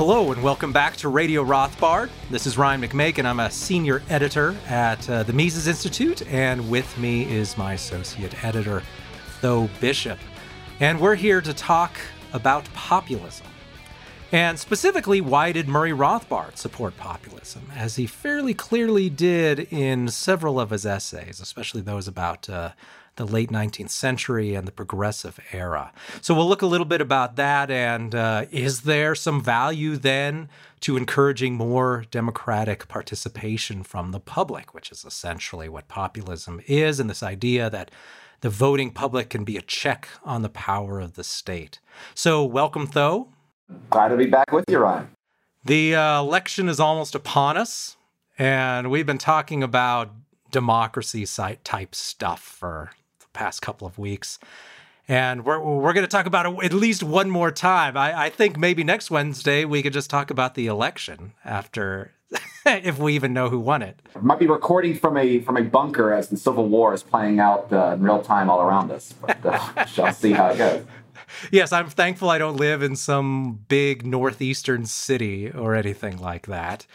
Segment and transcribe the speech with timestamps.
[0.00, 2.08] Hello and welcome back to Radio Rothbard.
[2.30, 6.70] This is Ryan McMaken, and I'm a senior editor at uh, the Mises Institute, and
[6.70, 8.82] with me is my associate editor,
[9.42, 10.18] Tho Bishop.
[10.80, 12.00] And we're here to talk
[12.32, 13.46] about populism.
[14.32, 17.70] And specifically, why did Murray Rothbard support populism?
[17.76, 22.70] As he fairly clearly did in several of his essays, especially those about uh,
[23.20, 25.92] the late 19th century and the progressive era.
[26.22, 27.70] So we'll look a little bit about that.
[27.70, 30.48] And uh, is there some value then
[30.80, 37.10] to encouraging more democratic participation from the public, which is essentially what populism is, and
[37.10, 37.90] this idea that
[38.40, 41.78] the voting public can be a check on the power of the state.
[42.14, 43.28] So, welcome, Tho.
[43.90, 45.08] Glad to be back with you, Ryan.
[45.62, 47.98] The uh, election is almost upon us,
[48.38, 50.10] and we've been talking about
[50.50, 51.26] democracy
[51.62, 52.92] type stuff for
[53.32, 54.38] past couple of weeks.
[55.08, 57.96] And we're, we're going to talk about it at least one more time.
[57.96, 62.12] I, I think maybe next Wednesday we could just talk about the election after,
[62.66, 64.00] if we even know who won it.
[64.20, 67.72] Might be recording from a from a bunker as the Civil War is playing out
[67.72, 69.12] uh, in real time all around us.
[69.20, 70.84] But uh, shall see how it goes.
[71.50, 76.86] Yes, I'm thankful I don't live in some big northeastern city or anything like that.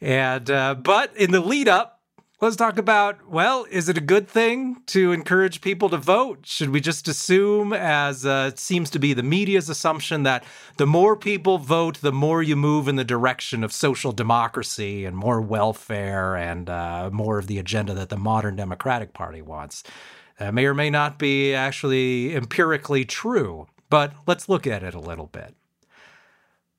[0.00, 2.01] And uh, but in the lead up
[2.42, 6.40] let's talk about well, is it a good thing to encourage people to vote?
[6.44, 10.42] Should we just assume, as uh, seems to be the media's assumption, that
[10.76, 15.16] the more people vote, the more you move in the direction of social democracy and
[15.16, 19.84] more welfare and uh, more of the agenda that the modern Democratic Party wants?
[20.38, 25.00] That may or may not be actually empirically true, but let's look at it a
[25.00, 25.54] little bit.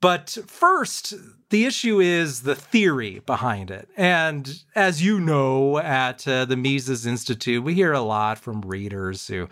[0.03, 1.13] But first,
[1.49, 3.87] the issue is the theory behind it.
[3.95, 9.27] And as you know, at uh, the Mises Institute, we hear a lot from readers
[9.27, 9.47] who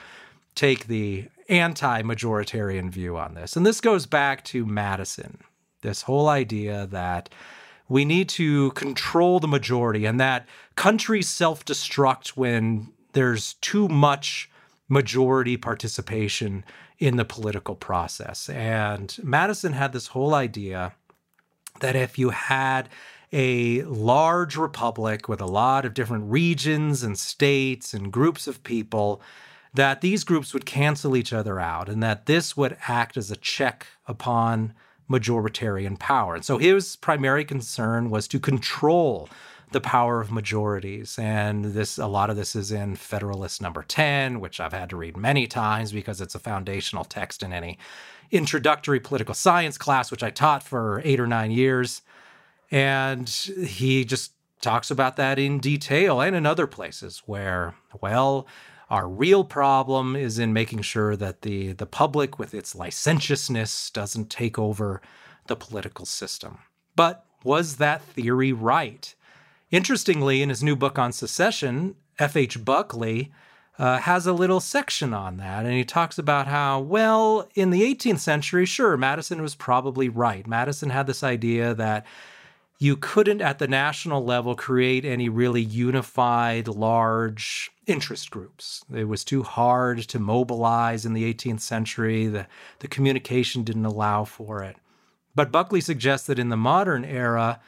[0.54, 3.56] take the anti majoritarian view on this.
[3.56, 5.38] And this goes back to Madison,
[5.84, 7.30] this whole idea that
[7.88, 14.50] we need to control the majority and that countries self destruct when there's too much
[14.90, 16.66] majority participation
[17.02, 18.48] in the political process.
[18.48, 20.94] And Madison had this whole idea
[21.80, 22.88] that if you had
[23.34, 29.20] a large republic with a lot of different regions and states and groups of people,
[29.74, 33.36] that these groups would cancel each other out and that this would act as a
[33.36, 34.74] check upon
[35.10, 36.36] majoritarian power.
[36.36, 39.28] And so his primary concern was to control
[39.72, 41.18] the power of majorities.
[41.18, 44.98] And this a lot of this is in Federalist number 10, which I've had to
[44.98, 47.78] read many times because it's a foundational text in any
[48.32, 52.02] introductory political science class, which I taught for eight or nine years.
[52.70, 58.48] And he just talks about that in detail and in other places where, well,
[58.90, 64.30] our real problem is in making sure that the, the public, with its licentiousness, doesn't
[64.30, 65.02] take over
[65.48, 66.60] the political system.
[66.96, 69.16] But was that theory right?
[69.72, 72.64] Interestingly, in his new book on secession, F.H.
[72.64, 73.32] Buckley
[73.80, 75.66] uh, has a little section on that.
[75.66, 80.46] And he talks about how, well, in the 18th century, sure, Madison was probably right.
[80.46, 82.06] Madison had this idea that
[82.80, 88.84] you couldn't, at the national level, create any really unified, large interest groups.
[88.94, 92.28] It was too hard to mobilize in the 18th century.
[92.28, 92.48] The,
[92.80, 94.76] the communication didn't allow for it.
[95.34, 97.62] But Buckley suggests that in the modern era,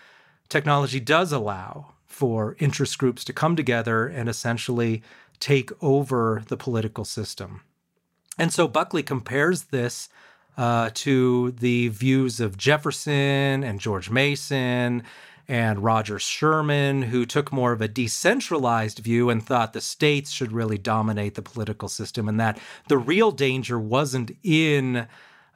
[0.50, 5.01] technology does allow for interest groups to come together and essentially
[5.40, 7.62] take over the political system.
[8.38, 10.09] And so Buckley compares this
[10.56, 15.03] uh, to the views of Jefferson and George Mason
[15.47, 20.51] and Roger Sherman, who took more of a decentralized view and thought the states should
[20.51, 25.07] really dominate the political system, and that the real danger wasn't in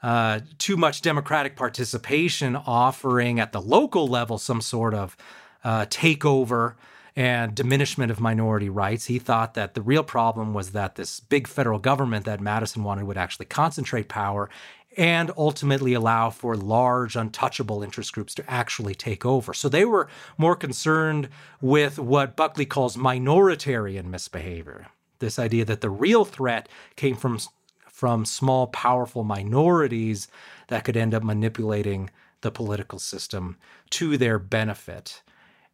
[0.03, 5.15] uh, too much democratic participation offering at the local level some sort of
[5.63, 6.75] uh, takeover
[7.15, 9.05] and diminishment of minority rights.
[9.05, 13.05] He thought that the real problem was that this big federal government that Madison wanted
[13.05, 14.49] would actually concentrate power
[14.95, 19.53] and ultimately allow for large, untouchable interest groups to actually take over.
[19.53, 20.07] So they were
[20.37, 21.29] more concerned
[21.61, 24.87] with what Buckley calls minoritarian misbehavior.
[25.19, 27.39] This idea that the real threat came from,
[27.87, 30.27] from small, powerful minorities
[30.67, 32.09] that could end up manipulating
[32.41, 33.57] the political system
[33.91, 35.21] to their benefit.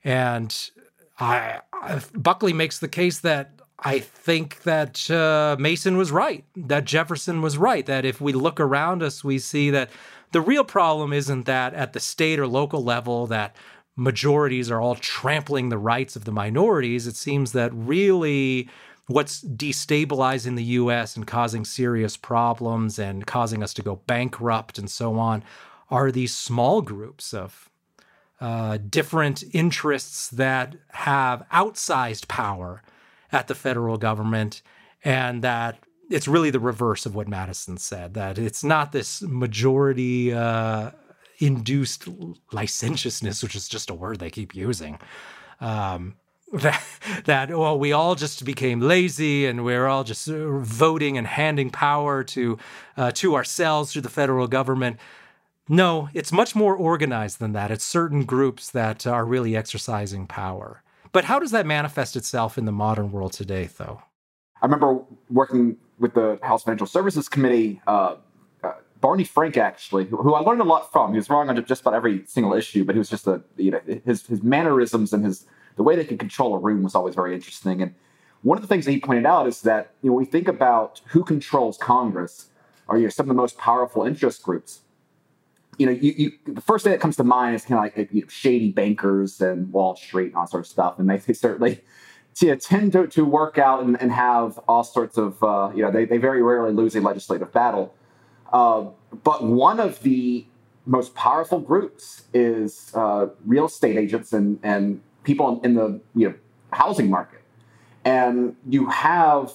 [0.03, 0.69] And
[1.19, 6.85] I, I, Buckley makes the case that I think that uh, Mason was right, that
[6.85, 9.89] Jefferson was right, that if we look around us, we see that
[10.31, 13.55] the real problem isn't that at the state or local level that
[13.95, 17.07] majorities are all trampling the rights of the minorities.
[17.07, 18.69] It seems that really
[19.07, 24.89] what's destabilizing the US and causing serious problems and causing us to go bankrupt and
[24.89, 25.43] so on
[25.89, 27.69] are these small groups of
[28.43, 32.83] uh, different interests that have outsized power
[33.31, 34.61] at the federal government,
[35.01, 35.79] and that
[36.09, 40.91] it's really the reverse of what Madison said that it's not this majority uh,
[41.39, 42.05] induced
[42.51, 44.99] licentiousness, which is just a word they keep using.
[45.61, 46.15] Um,
[46.51, 46.83] that
[47.23, 51.69] that well we all just became lazy and we're all just uh, voting and handing
[51.69, 52.59] power to
[52.97, 54.99] uh, to ourselves through the federal government
[55.67, 60.83] no it's much more organized than that it's certain groups that are really exercising power
[61.11, 64.01] but how does that manifest itself in the modern world today though
[64.61, 64.99] i remember
[65.29, 68.15] working with the house financial services committee uh,
[68.63, 68.71] uh,
[69.01, 71.11] Barney Frank, actually, who, I learned a lot from.
[71.11, 73.71] He was wrong on just about every single issue, but he was just a you
[73.71, 75.45] know his his mannerisms and his
[75.75, 77.81] the way they could control a room was always very interesting.
[77.81, 77.95] And
[78.43, 80.47] one of the things that he pointed out is that you know, when we think
[80.47, 82.49] about who controls Congress,
[82.87, 84.82] or you know, some of the most powerful interest groups.
[85.77, 88.11] You know, you, you, the first thing that comes to mind is kind of like
[88.11, 91.33] you know, shady bankers and Wall Street and all sort of stuff, and they, they
[91.33, 91.81] certainly
[92.59, 96.05] tend to, to work out and, and have all sorts of uh, you know they,
[96.05, 97.93] they very rarely lose a legislative battle.
[98.51, 98.85] Uh,
[99.23, 100.45] but one of the
[100.85, 106.35] most powerful groups is uh, real estate agents and and people in the you know
[106.71, 107.41] housing market,
[108.05, 109.53] and you have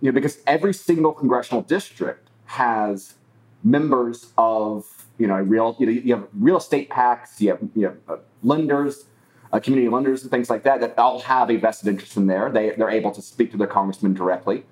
[0.00, 3.14] you know because every single congressional district has
[3.62, 7.86] members of you know real you know you have real estate PACs, you have you
[7.86, 9.04] have uh, lenders,
[9.52, 12.50] uh, community lenders, and things like that that all have a vested interest in there.
[12.50, 14.64] They they're able to speak to their congressman directly.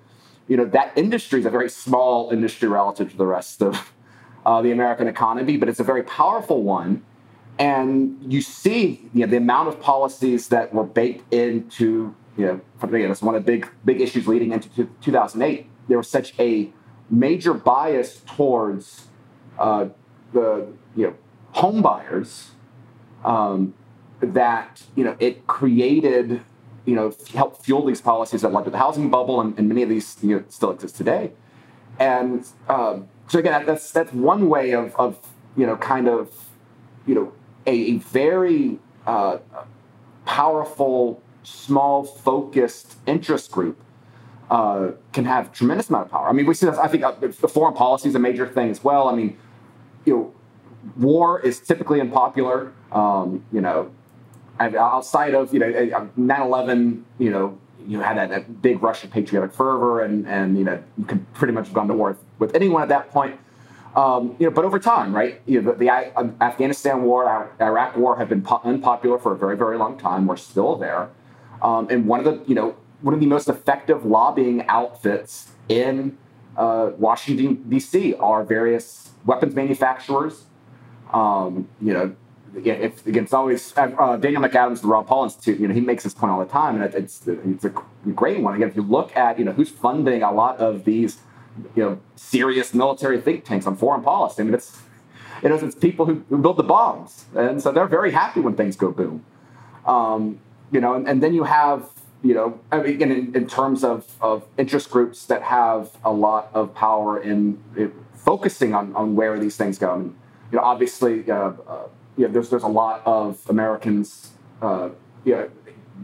[0.47, 3.93] You know that industry is a very small industry relative to the rest of
[4.45, 7.05] uh, the American economy, but it's a very powerful one
[7.59, 12.61] and you see you know, the amount of policies that were baked into, you know,
[12.81, 15.67] that's one of the big, big issues leading into 2008.
[15.89, 16.71] There was such a
[17.09, 19.07] major bias towards
[19.59, 19.89] uh,
[20.33, 21.13] the you know,
[21.51, 22.51] home buyers
[23.23, 23.73] um,
[24.21, 26.41] that you know, it created,
[26.85, 29.83] you know, helped fuel these policies that led to the housing bubble, and, and many
[29.83, 31.31] of these you know, still exist today.
[31.99, 35.17] And um, so again, that's that's one way of, of
[35.55, 36.31] you know, kind of
[37.05, 37.33] you know
[37.67, 39.37] a, a very uh,
[40.25, 43.79] powerful, small, focused interest group
[44.49, 46.27] uh, can have tremendous amount of power.
[46.27, 46.77] I mean, we see that.
[46.79, 47.13] I think uh,
[47.47, 49.07] foreign policy is a major thing as well.
[49.07, 49.37] I mean,
[50.99, 52.71] war is typically unpopular.
[52.91, 53.91] Um, you know,
[54.59, 55.71] outside of you know
[56.17, 57.57] 9/11, you know,
[57.87, 61.53] you had that, that, big Russian patriotic fervor, and and you know, you could pretty
[61.53, 63.39] much have gone to war with, anyone at that point.
[63.95, 65.41] Um, you know, but over time, right?
[65.47, 69.37] You know, the, the uh, Afghanistan war, Iraq war have been po- unpopular for a
[69.37, 70.27] very, very long time.
[70.27, 71.09] We're still there,
[71.61, 76.17] um, and one of the, you know, one of the most effective lobbying outfits in
[76.57, 78.13] uh, Washington D.C.
[78.15, 80.43] are various weapons manufacturers.
[81.13, 82.15] Um, you know,
[82.55, 85.59] if, again, it's always uh, Daniel McAdams, the Ron Paul Institute.
[85.59, 87.69] You know, he makes this point all the time, and it's it's a
[88.13, 88.55] great one.
[88.55, 91.19] Again, if you look at you know who's funding a lot of these
[91.75, 94.41] you know serious military think tanks on foreign policy.
[94.41, 94.81] I mean, it's
[95.43, 98.55] you know it's people who, who build the bombs, and so they're very happy when
[98.55, 99.25] things go boom.
[99.85, 100.39] Um,
[100.71, 101.89] you know, and, and, then you have
[102.21, 106.49] you know I mean, in, in terms of, of interest groups that have a lot
[106.53, 109.93] of power in, in focusing on, on where these things go.
[109.93, 110.15] I mean,
[110.51, 111.87] you know, obviously, uh, uh,
[112.17, 114.89] you know, there's there's a lot of Americans, uh,
[115.25, 115.49] you know,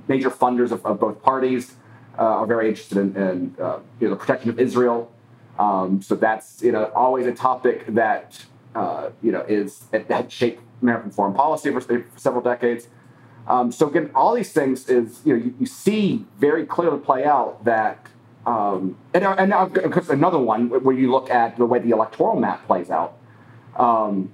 [0.08, 1.76] major funders of, of both parties.
[2.18, 3.54] Uh, are very interested in, in
[4.00, 5.12] you know, the protection of Israel
[5.58, 8.46] um, so that's you know always a topic that
[9.22, 12.88] you know is that shaped American foreign policy for, for several decades.
[13.48, 17.26] Um, so again, all these things is you know you, you see very clearly play
[17.26, 18.08] out that
[18.46, 19.72] um, and, and now
[20.10, 23.18] another one where you look at the way the electoral map plays out.
[23.76, 24.32] Um,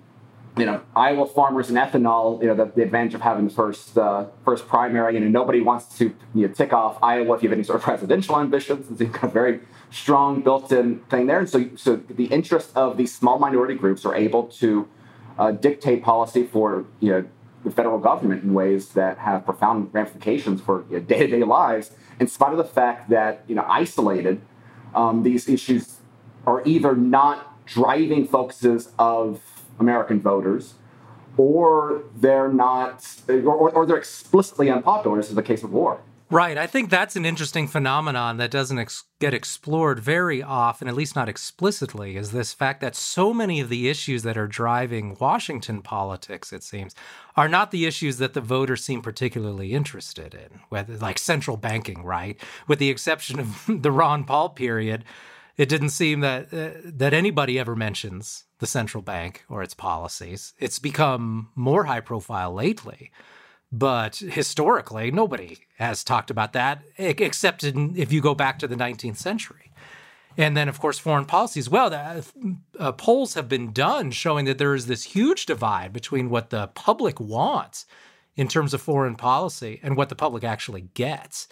[0.58, 3.98] you know, Iowa farmers and ethanol, you know, the, the advantage of having the first
[3.98, 7.50] uh, first primary, you know, nobody wants to you know, tick off Iowa if you
[7.50, 9.00] have any sort of presidential ambitions.
[9.00, 11.40] It's a very strong built-in thing there.
[11.40, 14.88] And so, so the interest of these small minority groups are able to
[15.40, 17.26] uh, dictate policy for you know,
[17.64, 22.28] the federal government in ways that have profound ramifications for you know, day-to-day lives, in
[22.28, 24.42] spite of the fact that, you know, isolated,
[24.94, 25.98] um, these issues
[26.46, 29.42] are either not driving focuses of
[29.80, 30.74] American voters,
[31.38, 35.18] or they're not, or, or they're explicitly unpopular.
[35.18, 36.02] This is the case of war.
[36.30, 36.58] Right.
[36.58, 41.14] I think that's an interesting phenomenon that doesn't ex- get explored very often, at least
[41.14, 45.82] not explicitly, is this fact that so many of the issues that are driving Washington
[45.82, 46.96] politics, it seems,
[47.36, 52.02] are not the issues that the voters seem particularly interested in, whether like central banking,
[52.02, 52.40] right?
[52.66, 55.04] With the exception of the Ron Paul period,
[55.62, 60.54] it didn't seem that uh, that anybody ever mentions the central bank or its policies.
[60.58, 63.12] It's become more high profile lately,
[63.72, 68.76] but historically, nobody has talked about that except in, if you go back to the
[68.76, 69.72] 19th century.
[70.36, 71.94] And then, of course, foreign policy as well.
[72.80, 76.68] Uh, polls have been done showing that there is this huge divide between what the
[76.70, 77.86] public wants
[78.36, 81.48] in terms of foreign policy and what the public actually gets.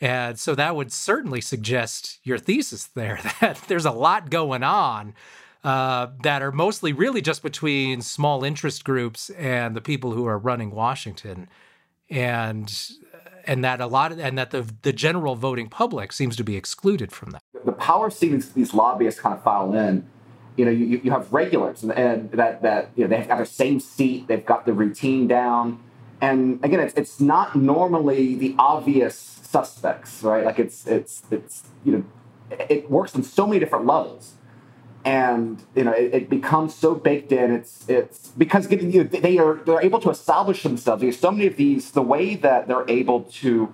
[0.00, 5.14] And so that would certainly suggest your thesis there that there's a lot going on
[5.64, 10.38] uh, that are mostly really just between small interest groups and the people who are
[10.38, 11.48] running Washington.
[12.08, 12.72] And
[13.46, 16.56] and that a lot of, and that the the general voting public seems to be
[16.56, 17.42] excluded from that.
[17.64, 20.06] The power seems these, lobbyists kind of file in,
[20.56, 23.46] you know, you, you have regulars and, and that that you know they've got their
[23.46, 25.80] same seat, they've got the routine down,
[26.20, 30.44] and again, it's it's not normally the obvious suspects, right?
[30.44, 32.04] Like it's it's it's you know,
[32.76, 34.34] it works on so many different levels
[35.06, 37.52] and you know it, it, becomes so baked in.
[37.52, 41.00] It's it's because you know, they are they're able to establish themselves.
[41.00, 41.92] There's so many of these.
[41.92, 43.72] The way that they're able to,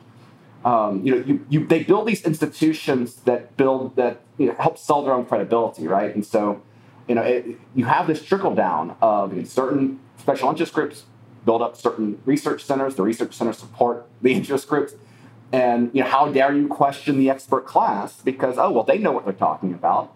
[0.64, 4.76] um, you know, you, you they build these institutions that build that you know, help
[4.76, 6.14] sell their own credibility, right?
[6.14, 6.60] And so,
[7.08, 11.04] you know, it, you have this trickle down of you know, certain special interest groups
[11.46, 12.94] build up certain research centers.
[12.94, 14.92] The research centers support the interest groups.
[15.52, 19.12] And you know, how dare you question the expert class because oh well, they know
[19.12, 20.14] what they're talking about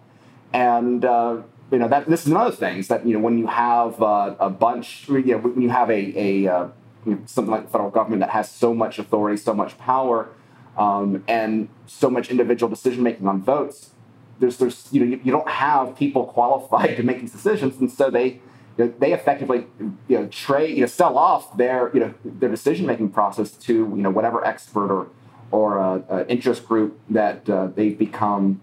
[0.53, 1.41] and uh,
[1.71, 4.35] you know that this is another thing is that you know when you have uh,
[4.39, 6.67] a bunch, you know, when you have a, a uh,
[7.05, 10.29] you know, something like the federal government that has so much authority, so much power,
[10.77, 13.91] um, and so much individual decision making on votes,
[14.39, 17.91] there's there's you know you, you, don't have people qualified to make these decisions, and
[17.91, 18.41] so they.
[18.77, 22.49] You know, they effectively, you know, trade, you know, sell off their, you know, their
[22.49, 25.07] decision-making process to, you know, whatever expert or,
[25.51, 28.61] or uh, interest group that uh, they've become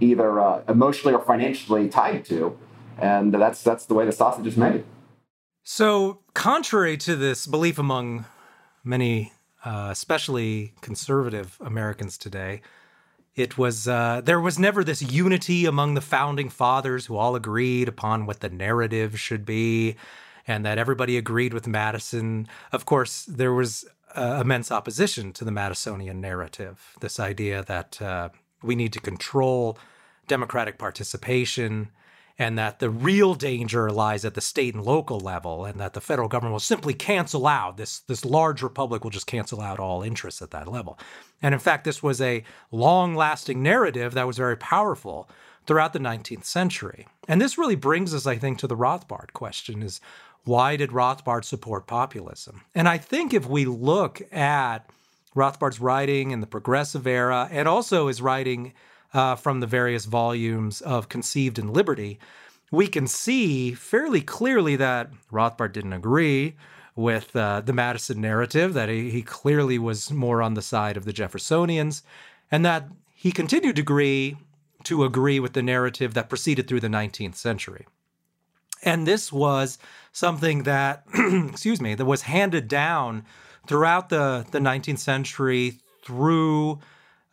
[0.00, 2.56] either uh, emotionally or financially tied to,
[2.98, 4.84] and that's that's the way the sausage is made.
[5.62, 8.26] So, contrary to this belief among
[8.82, 9.32] many,
[9.64, 12.60] uh, especially conservative Americans today,
[13.34, 17.88] it was uh, there was never this unity among the founding fathers who all agreed
[17.88, 19.96] upon what the narrative should be,
[20.46, 22.46] and that everybody agreed with Madison.
[22.70, 26.96] Of course, there was uh, immense opposition to the Madisonian narrative.
[27.00, 28.28] This idea that uh,
[28.62, 29.78] we need to control
[30.26, 31.90] democratic participation
[32.38, 36.00] and that the real danger lies at the state and local level and that the
[36.00, 40.02] federal government will simply cancel out this this large republic will just cancel out all
[40.02, 40.98] interests at that level
[41.42, 45.28] and in fact this was a long lasting narrative that was very powerful
[45.66, 49.82] throughout the 19th century and this really brings us i think to the rothbard question
[49.82, 50.00] is
[50.44, 54.88] why did rothbard support populism and i think if we look at
[55.34, 58.72] rothbard's writing in the progressive era and also his writing
[59.14, 62.18] uh, from the various volumes of Conceived in Liberty,
[62.70, 66.56] we can see fairly clearly that Rothbard didn't agree
[66.96, 71.04] with uh, the Madison narrative, that he, he clearly was more on the side of
[71.04, 72.02] the Jeffersonians,
[72.50, 74.36] and that he continued to agree
[74.82, 77.86] to agree with the narrative that proceeded through the 19th century.
[78.84, 79.78] And this was
[80.12, 83.24] something that, excuse me, that was handed down
[83.66, 86.78] throughout the, the 19th century through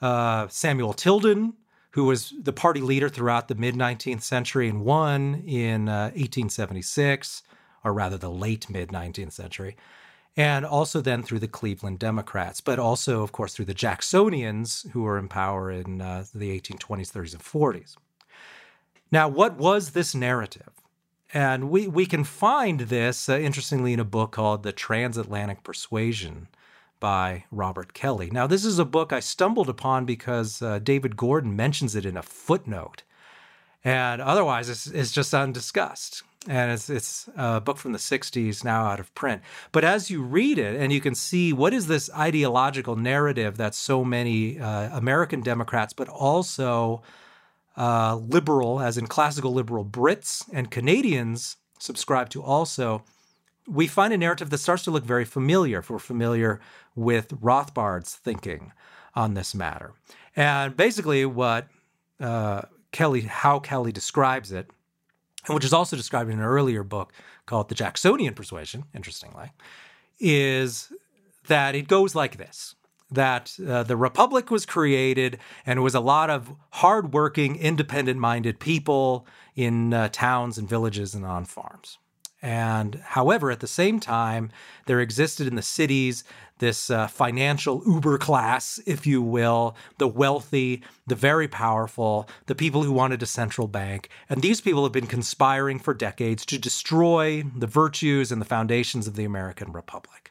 [0.02, 1.54] uh, Samuel Tilden,
[1.92, 7.44] who was the party leader throughout the mid 19th century and won in uh, 1876,
[7.84, 9.76] or rather the late mid 19th century,
[10.38, 15.04] and also then through the Cleveland Democrats, but also, of course, through the Jacksonians who
[15.04, 17.98] were in power in uh, the 1820s, 30s, and 40s.
[19.12, 20.81] Now, what was this narrative?
[21.34, 26.48] And we, we can find this, uh, interestingly, in a book called The Transatlantic Persuasion
[27.00, 28.30] by Robert Kelley.
[28.32, 32.18] Now, this is a book I stumbled upon because uh, David Gordon mentions it in
[32.18, 33.04] a footnote.
[33.84, 36.24] And otherwise, it's, it's just undiscussed.
[36.48, 39.42] And it's, it's a book from the 60s, now out of print.
[39.72, 43.74] But as you read it, and you can see what is this ideological narrative that
[43.74, 47.04] so many uh, American Democrats, but also
[47.78, 53.04] uh, liberal, as in classical liberal Brits and Canadians, subscribe to also
[53.68, 56.60] we find a narrative that starts to look very familiar if we're familiar
[56.96, 58.74] with Rothbard's thinking
[59.16, 59.94] on this matter.
[60.36, 61.68] And basically, what
[62.20, 64.70] uh, Kelley, how Kelley describes it,
[65.46, 67.14] and which is also described in an earlier book
[67.46, 69.52] called The Jacksonian Persuasion, interestingly,
[70.20, 70.92] is
[71.48, 72.76] that it goes like this
[73.12, 78.60] that uh, the republic was created and it was a lot of hardworking, independent minded
[78.60, 81.98] people in uh, towns and villages and on farms
[82.42, 84.50] And however, at the same time,
[84.86, 86.24] there existed in the cities
[86.60, 92.84] this uh, financial uber class, if you will, the wealthy, the very powerful, the people
[92.84, 94.10] who wanted a central bank.
[94.30, 99.08] And these people have been conspiring for decades to destroy the virtues and the foundations
[99.08, 100.31] of the American Republic.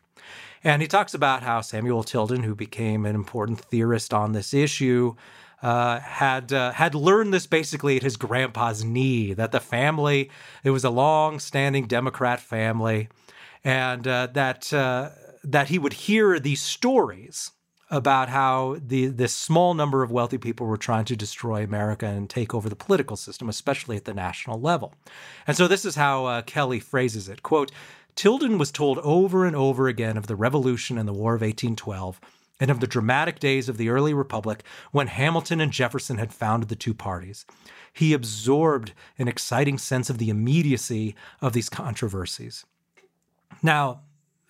[0.62, 5.14] And he talks about how Samuel Tilden, who became an important theorist on this issue,
[5.62, 9.32] uh, had uh, had learned this basically at his grandpa's knee.
[9.32, 10.30] That the family,
[10.64, 13.08] it was a long-standing Democrat family,
[13.64, 15.10] and uh, that uh,
[15.44, 17.52] that he would hear these stories
[17.90, 22.30] about how the this small number of wealthy people were trying to destroy America and
[22.30, 24.94] take over the political system, especially at the national level.
[25.46, 27.72] And so this is how uh, Kelley phrases it: "Quote."
[28.14, 32.20] Tilden was told over and over again of the Revolution and the War of 1812
[32.60, 34.62] and of the dramatic days of the early Republic
[34.92, 37.46] when Hamilton and Jefferson had founded the two parties.
[37.92, 42.64] He absorbed an exciting sense of the immediacy of these controversies.
[43.62, 44.02] Now,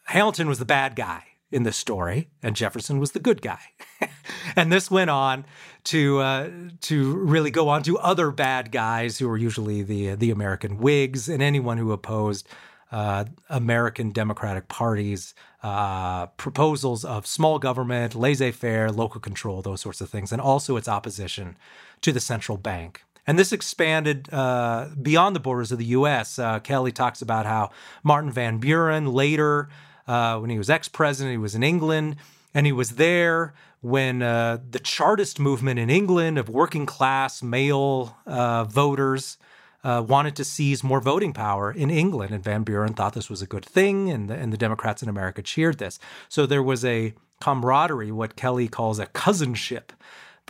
[0.04, 3.60] Hamilton was the bad guy in this story, and Jefferson was the good guy.
[4.56, 5.44] and this went on
[5.84, 6.50] to uh,
[6.82, 11.28] to really go on to other bad guys who were usually the the American Whigs
[11.28, 12.48] and anyone who opposed
[12.92, 20.00] uh, American Democratic Party's uh, proposals of small government, laissez faire, local control, those sorts
[20.00, 21.56] of things, and also its opposition
[22.00, 23.04] to the central bank.
[23.26, 26.38] And this expanded uh, beyond the borders of the US.
[26.38, 27.70] Uh, Kelley talks about how
[28.02, 29.68] Martin Van Buren later,
[30.08, 32.16] uh, when he was ex president, he was in England,
[32.52, 38.16] and he was there when uh, the Chartist movement in England of working class male
[38.26, 39.38] voters
[39.82, 43.42] uh, wanted to seize more voting power in England, and Van Buren thought this was
[43.42, 45.98] a good thing, and the, and the Democrats in America cheered this.
[46.28, 49.92] So there was a camaraderie, what Kelley calls a cousinship,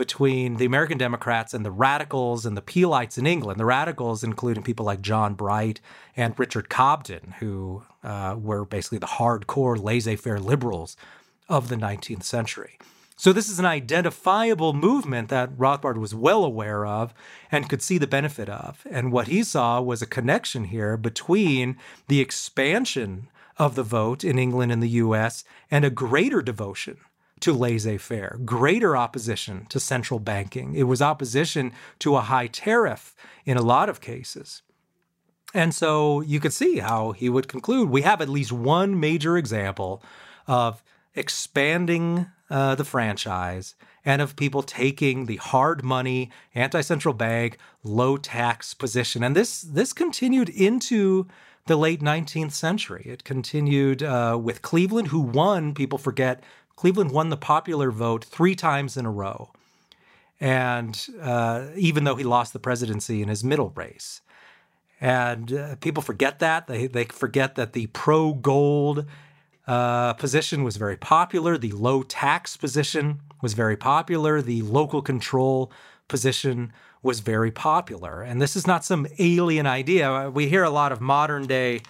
[0.01, 3.61] between the American Democrats and the radicals and the Peelites in England.
[3.61, 5.79] The radicals, including people like John Bright
[6.17, 10.97] and Richard Cobden, who uh, were basically the hardcore laissez faire liberals
[11.51, 12.79] of the 19th century.
[13.21, 17.13] So this is an identifiable movement that Rothbard was well aware of
[17.53, 18.87] and could see the benefit of.
[18.91, 21.77] And what he saw was a connection here between
[22.09, 26.97] the expansion of the vote in England and the US and a greater devotion
[27.41, 30.75] to laissez faire, greater opposition to central banking.
[30.75, 33.15] It was opposition to a high tariff
[33.45, 34.63] in a lot of cases.
[35.53, 39.37] And so you could see how he would conclude we have at least one major
[39.37, 40.03] example
[40.47, 40.83] of
[41.15, 48.17] expanding uh, the franchise and of people taking the hard money, anti central bank, low
[48.17, 49.23] tax position.
[49.23, 51.27] And this, this continued into
[51.67, 53.05] the late 19th century.
[53.07, 56.43] It continued uh, with Cleveland, who won, people forget,
[56.77, 59.51] Cleveland won the popular vote three times in a row.
[60.41, 64.23] And uh, even though he lost the presidency in his middle race.
[65.01, 66.67] And uh, people forget that.
[66.67, 69.07] They, they forget that the pro gold
[69.71, 71.57] uh, position was very popular.
[71.57, 74.43] The low tax position was very popular.
[74.43, 75.71] The local control
[76.09, 76.73] position
[77.05, 78.21] was very popular.
[78.21, 80.29] And this is not some alien idea.
[80.29, 81.83] We hear a lot of modern day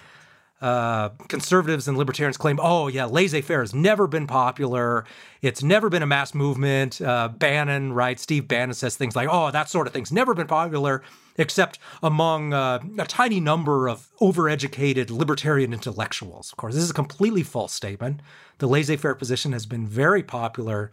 [0.61, 5.05] uh, conservatives and libertarians claim, oh, yeah, laissez faire has never been popular.
[5.41, 7.01] It's never been a mass movement.
[7.01, 8.21] Uh, Bannon, right?
[8.21, 11.03] Steve Bannon says things like, oh, that sort of thing's never been popular
[11.37, 16.53] except among uh, a tiny number of overeducated libertarian intellectuals.
[16.53, 18.21] Of course, this is a completely false statement.
[18.59, 20.93] The laissez faire position has been very popular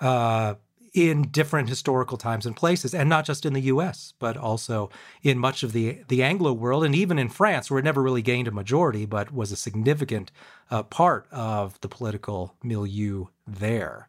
[0.00, 0.54] uh,
[0.92, 4.90] in different historical times and places, and not just in the US, but also
[5.22, 8.22] in much of the, the Anglo world, and even in France, where it never really
[8.22, 10.32] gained a majority, but was a significant
[10.70, 14.08] uh, part of the political milieu there.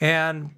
[0.00, 0.50] And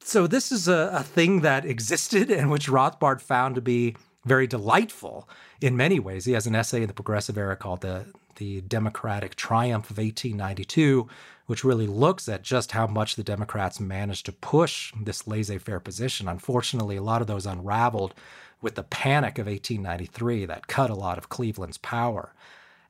[0.00, 4.46] so this is a, a thing that existed and which Rothbard found to be very
[4.46, 5.28] delightful
[5.60, 6.24] in many ways.
[6.24, 8.06] He has an essay in the Progressive Era called the
[8.38, 11.08] the Democratic Triumph of 1892,
[11.46, 15.80] which really looks at just how much the Democrats managed to push this laissez faire
[15.80, 16.28] position.
[16.28, 18.14] Unfortunately, a lot of those unraveled
[18.60, 22.32] with the panic of 1893 that cut a lot of Cleveland's power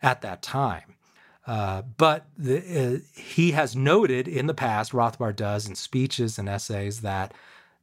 [0.02, 0.94] at that time.
[1.46, 6.48] Uh, but the, uh, he has noted in the past, Rothbard does in speeches and
[6.48, 7.32] essays, that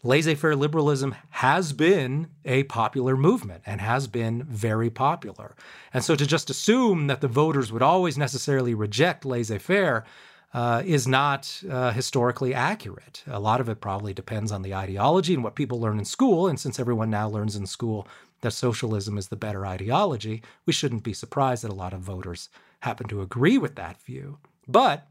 [0.06, 5.56] laissez faire liberalism has been a popular movement and has been very popular.
[5.94, 10.06] And so to just assume that the voters would always necessarily reject laissez faire
[10.54, 13.24] uh, is not uh, historically accurate.
[13.28, 16.48] A lot of it probably depends on the ideology and what people learn in school.
[16.48, 18.08] And since everyone now learns in school
[18.42, 22.50] that socialism is the better ideology, we shouldn't be surprised that a lot of voters
[22.82, 24.38] happen to agree with that view.
[24.68, 25.08] But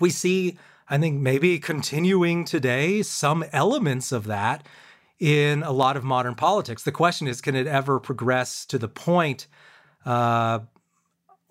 [0.00, 0.58] we see,
[0.90, 4.66] I think, maybe continuing today some elements of that
[5.20, 6.82] in a lot of modern politics.
[6.82, 9.46] The question is can it ever progress to the point
[10.04, 10.58] uh,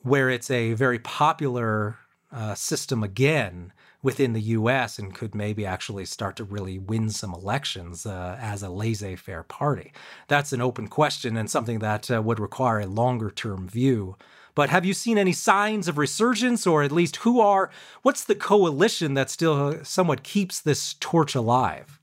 [0.02, 1.97] where it's a very popular
[2.34, 3.71] uh, system again
[4.02, 8.62] within the US and could maybe actually start to really win some elections uh, as
[8.62, 9.93] a laissez faire party?
[10.28, 14.17] That's an open question and something that uh, would require a longer term view.
[14.60, 17.69] But have you seen any signs of resurgence, or at least who are,
[18.02, 21.98] what's the coalition that still somewhat keeps this torch alive?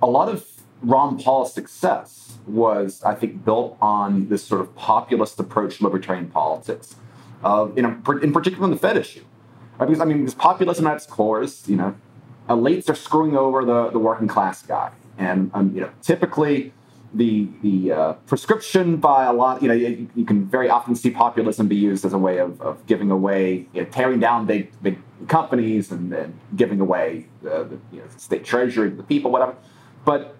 [0.00, 0.48] A lot of
[0.80, 6.30] Ron Paul's success was, I think, built on this sort of populist approach to libertarian
[6.30, 6.96] politics,
[7.44, 7.90] uh, in, a,
[8.22, 9.24] in particular on the Fed issue.
[9.78, 9.84] Right?
[9.86, 11.94] Because, I mean, this populism at its core is, you know,
[12.48, 14.90] elites are screwing over the, the working class guy.
[15.18, 16.72] And, um, you know, typically
[17.14, 21.10] the, the uh, prescription by a lot, you know, you, you, can very often see
[21.10, 24.70] populism be used as a way of, of giving away, you know, tearing down big,
[24.82, 24.98] big
[25.28, 29.54] companies and, and giving away the, the you know, state treasury to the people, whatever.
[30.04, 30.36] But,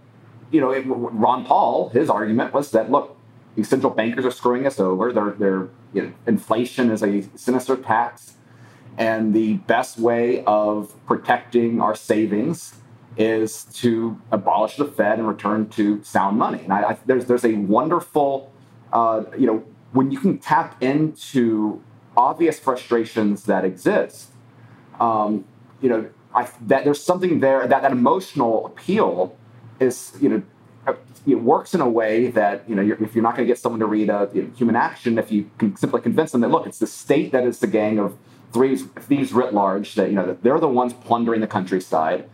[0.50, 3.16] you know, it, Ron Paul, his argument was that, look,
[3.54, 5.12] these central bankers are screwing us over.
[5.12, 8.34] They're, they're, you know, inflation is a sinister tax
[8.98, 12.74] and the best way of protecting our savings
[13.16, 16.60] is to abolish the Fed and return to sound money.
[16.62, 18.52] And I, I, there's there's a wonderful,
[18.92, 21.82] uh, you know, when you can tap into
[22.16, 24.30] obvious frustrations that exist,
[25.00, 25.44] um,
[25.80, 29.36] you know, I, that there's something there that that emotional appeal
[29.78, 30.42] is, you know,
[30.86, 30.94] uh,
[31.26, 33.58] it works in a way that you know you're, if you're not going to get
[33.58, 36.50] someone to read a you know, human action, if you can simply convince them that
[36.50, 38.16] look, it's the state that is the gang of
[38.52, 42.28] thieves, thieves writ large that you know that they're the ones plundering the countryside,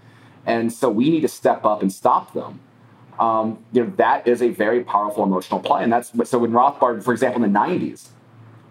[0.47, 2.61] and so we need to step up and stop them.
[3.19, 7.03] Um, you know that is a very powerful emotional play, and that's so when Rothbard,
[7.03, 8.09] for example, in the '90s,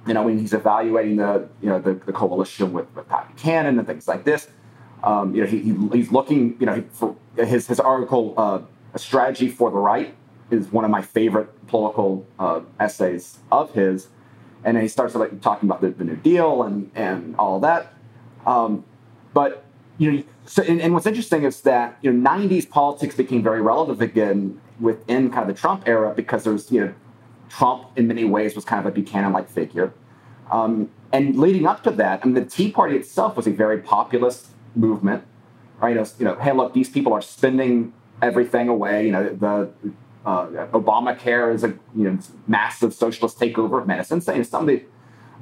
[0.07, 3.77] you know when he's evaluating the you know the, the coalition with, with Pat Buchanan
[3.77, 4.47] and things like this,
[5.03, 8.59] um, you know he, he, he's looking you know for his his article uh,
[8.93, 10.15] a strategy for the right
[10.49, 14.07] is one of my favorite political uh, essays of his
[14.63, 17.93] and then he starts like talking about the, the New Deal and and all that.
[18.45, 18.83] Um,
[19.33, 19.63] but
[19.99, 23.61] you know, so and, and, what's interesting is that you know, '90s politics became very
[23.61, 26.93] relevant again within kind of the Trump era because there's you know,
[27.49, 29.93] Trump in many ways was kind of a Buchanan-like figure,
[30.51, 33.79] um, and leading up to that, I mean, the Tea Party itself was a very
[33.79, 35.23] populist movement,
[35.81, 35.97] right?
[35.97, 39.05] Was, you know, hey, look, these people are spending everything away.
[39.05, 39.69] You know, the
[40.25, 44.21] uh, Obamacare is a you know massive socialist takeover of medicine.
[44.21, 44.83] So, some of the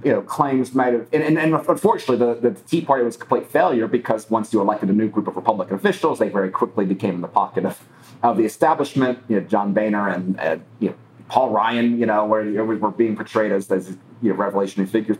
[0.03, 3.19] you know claims might have, and, and, and unfortunately, the, the Tea Party was a
[3.19, 6.85] complete failure because once you elected a new group of Republican officials, they very quickly
[6.85, 7.83] became in the pocket of,
[8.23, 9.19] of the establishment.
[9.27, 10.95] You know, John Boehner and uh, you know,
[11.29, 15.17] Paul Ryan, you know, where know, were being portrayed as, as you know, revolutionary figures.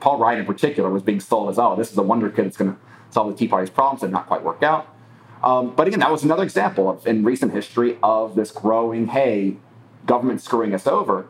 [0.00, 2.56] Paul Ryan, in particular, was being sold as, oh, this is a wonder kid that's
[2.56, 2.78] going to
[3.10, 4.94] solve the Tea Party's problems and not quite work out.
[5.42, 9.56] Um, but again, that was another example of, in recent history of this growing, hey,
[10.06, 11.28] government screwing us over.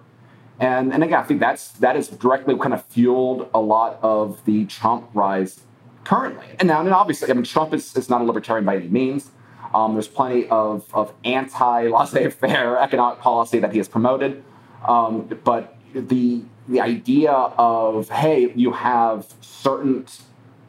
[0.60, 4.44] And, and again, I think that's that is directly kind of fueled a lot of
[4.44, 5.60] the Trump rise
[6.04, 6.46] currently.
[6.58, 9.30] And now, obviously, I mean, Trump is, is not a libertarian by any means.
[9.74, 14.44] Um, there's plenty of, of anti laissez faire economic policy that he has promoted.
[14.86, 20.06] Um, but the, the idea of, hey, you have certain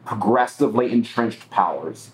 [0.04, 2.10] progressively entrenched powers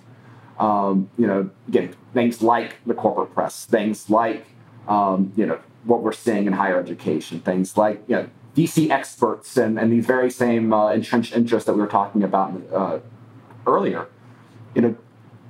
[0.59, 4.47] um, you know, again, things like the corporate press, things like,
[4.89, 9.57] um, you know, what we're seeing in higher education, things like, you know, DC experts
[9.57, 12.99] and, and these very same uh, entrenched interests that we were talking about uh,
[13.67, 14.09] earlier.
[14.75, 14.97] You know,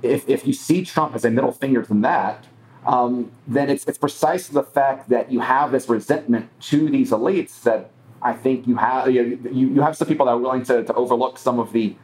[0.01, 2.45] if, if you see Trump as a middle finger to that,
[2.85, 7.61] um, then it's, it's precisely the fact that you have this resentment to these elites
[7.63, 10.93] that I think you have you, you have some people that are willing to, to
[10.93, 11.95] overlook some of the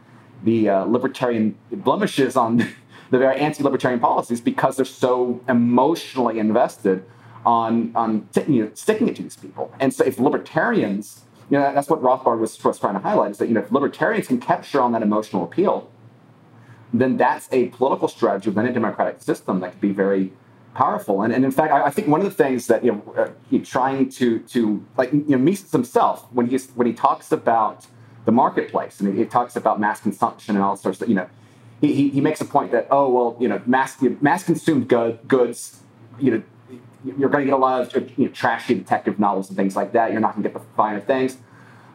[0.43, 2.57] the uh, libertarian blemishes on
[3.09, 7.05] the very anti-libertarian policies because they're so emotionally invested
[7.45, 9.73] on on you know, sticking it to these people.
[9.79, 13.37] And so if libertarians, you know, that's what Rothbard was, was trying to highlight is
[13.37, 15.89] that you know if libertarians can capture on that emotional appeal,
[16.93, 20.31] then that's a political strategy within a democratic system that could be very
[20.73, 21.21] powerful.
[21.21, 23.59] And, and in fact, I, I think one of the things that you know, uh,
[23.63, 27.87] trying to to like you know Mises himself when he's when he talks about
[28.25, 31.27] the marketplace and he, he talks about mass consumption and all sorts of you know
[31.81, 35.81] he, he, makes a point that oh well you know mass mass consumed good, goods
[36.19, 36.43] you know
[37.05, 39.93] you're going to get a lot of you know, trashy detective novels and things like
[39.93, 40.11] that.
[40.11, 41.37] You're not going to get the finer things.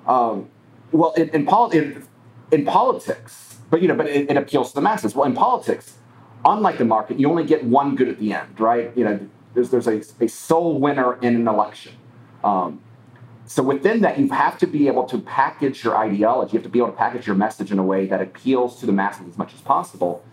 [0.06, 0.48] Um,
[0.92, 2.06] well, in, in, poli- in,
[2.50, 5.14] in, politics, but you know, but it, it, appeals to the masses.
[5.14, 5.96] Well, in politics,
[6.44, 8.96] unlike the market, you only get one good at the end, right?
[8.96, 11.92] You know, there's there's a, a sole winner in an election.
[12.42, 12.80] Um,
[13.46, 16.52] so within that, you have to be able to package your ideology.
[16.52, 18.86] You have to be able to package your message in a way that appeals to
[18.86, 20.24] the masses as much as possible.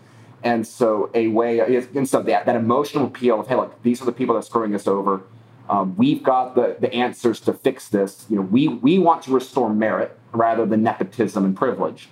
[0.42, 1.60] And so a way,
[1.94, 4.46] and so that, that emotional appeal of, hey, look, these are the people that are
[4.46, 5.22] screwing us over.
[5.68, 8.24] Um, we've got the, the answers to fix this.
[8.30, 10.18] You know, we, we want to restore merit.
[10.32, 12.08] rather than nepotism and privilege.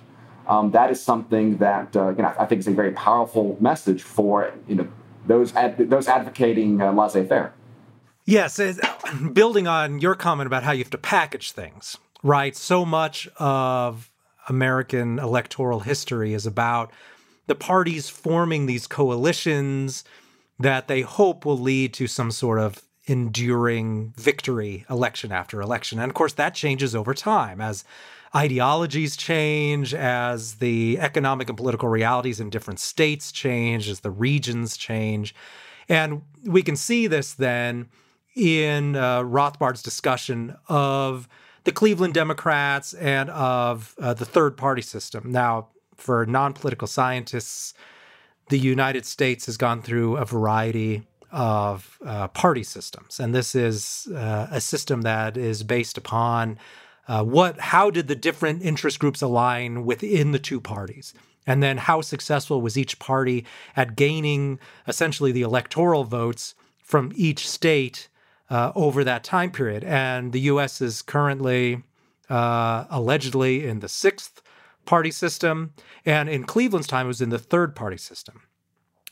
[0.47, 4.01] Um, that is something that uh, you know, I think is a very powerful message
[4.01, 4.87] for you know
[5.25, 7.53] those ad- those advocating uh, laissez-faire.
[8.25, 8.59] Yes,
[9.33, 12.55] building on your comment about how you have to package things, right?
[12.55, 14.09] So much of
[14.47, 16.91] American electoral history is about
[17.47, 20.03] the parties forming these coalitions
[20.59, 25.99] that they hope will lead to some sort of enduring victory election after election.
[25.99, 27.85] And of course, that changes over time as
[28.35, 34.75] ideologies change, as the economic and political realities in different states change, as the regions
[34.75, 35.33] change.
[35.87, 37.87] And we can see this then
[38.35, 41.29] in uh, Rothbard's discussion of
[41.63, 45.31] the Cleveland Democrats and of uh, the third party system.
[45.31, 47.73] Now, for non political scientists,
[48.49, 54.07] the United States has gone through a variety of uh, party systems, and this is
[54.15, 56.57] uh, a system that is based upon
[57.07, 61.13] uh, what, how did the different interest groups align within the two parties,
[61.45, 67.47] and then how successful was each party at gaining essentially the electoral votes from each
[67.47, 68.07] state
[68.49, 69.83] uh, over that time period.
[69.83, 70.81] And the U.S.
[70.81, 71.83] is currently
[72.29, 74.41] uh, allegedly in the sixth
[74.87, 75.73] party system.
[76.05, 78.41] And in Cleveland's time, it was in the third party system.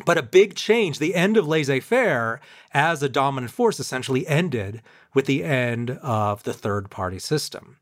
[0.03, 2.41] But a big change, the end of laissez faire
[2.73, 4.81] as a dominant force essentially ended
[5.13, 7.77] with the end of the third party system.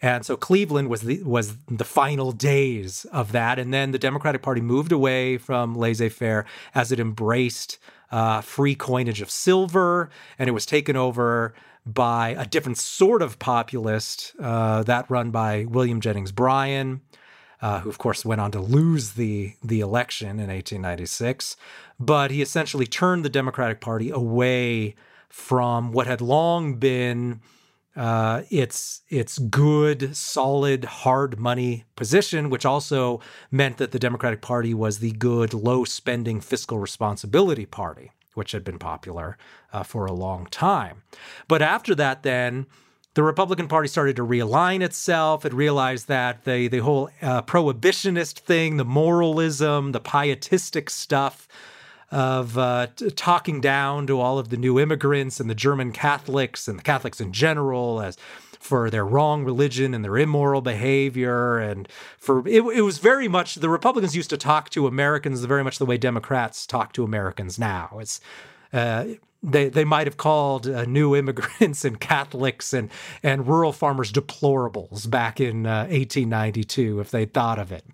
[0.00, 3.58] And so Cleveland was the was the final days of that.
[3.58, 7.78] And then the Democratic Party moved away from laissez faire as it embraced
[8.10, 10.08] uh, free coinage of silver,
[10.38, 11.52] and it was taken over
[11.84, 17.00] by a different sort of populist, uh, that run by William Jennings Bryan
[17.60, 21.56] uh, who of course went on to lose the the election in 1896.
[22.00, 24.94] But he essentially turned the Democratic Party away
[25.28, 27.40] from what had long been
[27.98, 34.72] uh, its its good, solid, hard money position, which also meant that the Democratic Party
[34.72, 39.36] was the good, low spending, fiscal responsibility party, which had been popular
[39.72, 41.02] uh, for a long time.
[41.48, 42.66] But after that, then
[43.18, 45.44] the Republican Party started to realign itself.
[45.44, 51.48] It realized that the the whole uh, prohibitionist thing, the moralism, the pietistic stuff
[52.12, 56.68] of uh, t- talking down to all of the new immigrants and the German Catholics
[56.68, 58.16] and the Catholics in general as
[58.60, 63.56] for their wrong religion and their immoral behavior and for it, it was very much
[63.56, 67.58] the Republicans used to talk to Americans very much the way Democrats talk to Americans
[67.58, 67.98] now.
[68.00, 68.20] It's
[68.72, 69.06] uh,
[69.42, 72.90] they they might have called uh, new immigrants and Catholics and
[73.22, 77.84] and rural farmers deplorables back in uh, 1892 if they thought of it.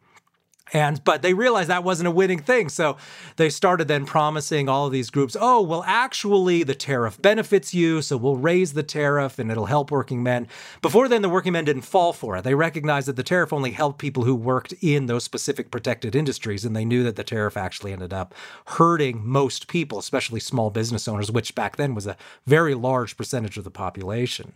[0.75, 2.69] And but they realized that wasn't a winning thing.
[2.69, 2.97] So
[3.37, 8.03] they started then promising all of these groups, oh, well, actually, the tariff benefits you,
[8.03, 10.49] so we'll raise the tariff and it'll help working men.
[10.83, 12.43] Before then, the working men didn't fall for it.
[12.43, 16.65] They recognized that the tariff only helped people who worked in those specific protected industries,
[16.65, 18.35] and they knew that the tariff actually ended up
[18.67, 23.57] hurting most people, especially small business owners, which back then was a very large percentage
[23.57, 24.55] of the population.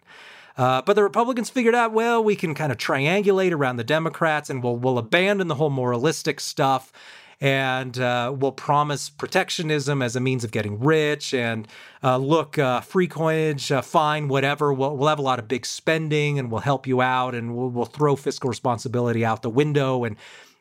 [0.58, 4.50] Uh, but the Republicans figured out, well, we can kind of triangulate around the Democrats
[4.50, 6.92] and we'll, we'll abandon the whole moralistic stuff
[7.40, 11.32] and uh, we'll promise protectionism as a means of getting rich.
[11.32, 11.68] And
[12.02, 14.72] uh, look, uh, free coinage, uh, fine, whatever.
[14.72, 17.68] We'll, we'll have a lot of big spending and we'll help you out and we'll,
[17.68, 20.02] we'll throw fiscal responsibility out the window.
[20.02, 20.16] And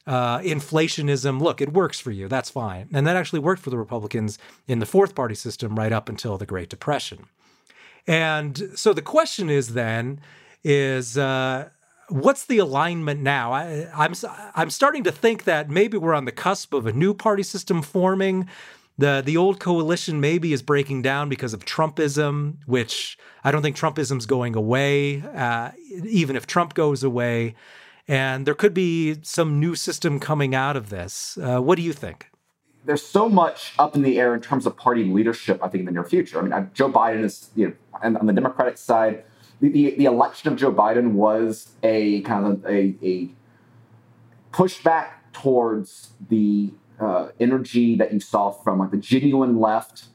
[0.06, 2.28] uh, inflationism, look, it works for you.
[2.28, 2.88] That's fine.
[2.94, 6.38] And that actually worked for the Republicans in the fourth party system right up until
[6.38, 7.26] the Great Depression.
[8.08, 10.22] And so the question is then
[10.64, 11.70] is uh,
[12.10, 13.52] what's the alignment now?
[13.52, 14.14] I, I'm
[14.56, 17.82] I'm starting to think that maybe we're on the cusp of a new party system
[17.82, 18.48] forming.
[18.98, 23.76] The the old coalition maybe is breaking down because of Trumpism, which I don't think
[23.76, 25.72] Trumpism's going away, uh,
[26.06, 27.56] even if Trump goes away.
[28.08, 31.38] And there could be some new system coming out of this.
[31.38, 32.30] Uh, what do you think?
[32.88, 35.60] There's so much up in the air in terms of party leadership.
[35.62, 36.40] I think in the near future.
[36.40, 39.26] I mean, Joe Biden is you know, and on the Democratic side,
[39.60, 43.30] the, the, the election of Joe Biden was a kind of a, a
[44.54, 50.06] pushback towards the uh, energy that you saw from like the genuine left,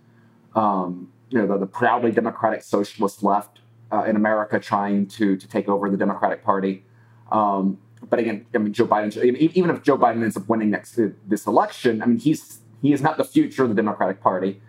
[0.57, 3.61] um, you know, the, the, proudly democratic socialist left
[3.93, 6.85] uh, in America trying to to take over the Democratic Party.
[7.31, 9.17] Um, but again, I mean, Joe Biden.
[9.23, 13.01] Even if Joe Biden ends up winning next this election, I mean, he's he is
[13.01, 14.61] not the future of the Democratic Party.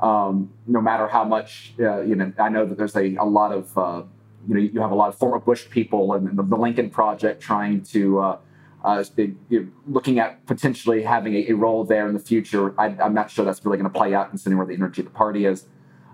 [0.00, 3.52] Um, no matter how much uh, you know, I know that there's a, a lot
[3.52, 4.02] of uh,
[4.46, 7.42] you know you have a lot of former Bush people and the, the Lincoln Project
[7.42, 8.38] trying to uh,
[8.84, 12.74] uh, you know, looking at potentially having a, a, role there in the future.
[12.80, 15.06] I, am not sure that's really going to play out considering where the energy of
[15.06, 15.66] the party is.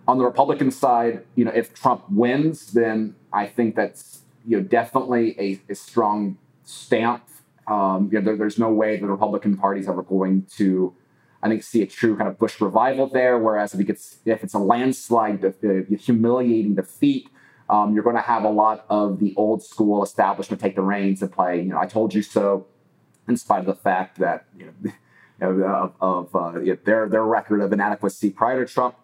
[0.06, 4.62] On the Republican side, you know, if Trump wins, then I think that's you know,
[4.62, 7.24] definitely a, a strong stamp.
[7.66, 10.94] Um, you know, there, there's no way the Republican Party is ever going to,
[11.42, 13.38] I think, see a true kind of Bush revival there.
[13.38, 15.50] Whereas if it gets, if it's a landslide, uh,
[15.98, 17.28] humiliating defeat,
[17.70, 21.22] um, you're going to have a lot of the old school establishment take the reins
[21.22, 21.58] and play.
[21.62, 22.66] You know, I told you so,
[23.28, 24.92] in spite of the fact that you know
[25.40, 28.96] of, of uh, their their record of inadequacy prior to Trump.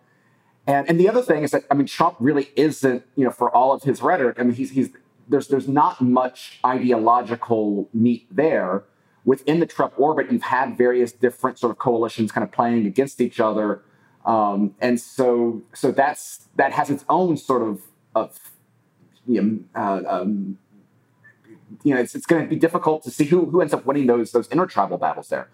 [0.67, 3.55] And and the other thing is that I mean Trump really isn't you know for
[3.55, 4.37] all of his rhetoric.
[4.41, 4.91] I mean he's he's
[5.29, 8.85] there's there's not much ideological meat there.
[9.25, 13.21] Within the Trump orbit, you've had various different sort of coalitions kind of playing against
[13.21, 13.83] each other,
[14.27, 17.83] um, and so so that's that has its own sort of
[18.15, 18.39] of
[19.27, 20.59] you know, uh, um,
[21.83, 24.07] you know it's, it's going to be difficult to see who who ends up winning
[24.07, 25.49] those those intertribal battles there.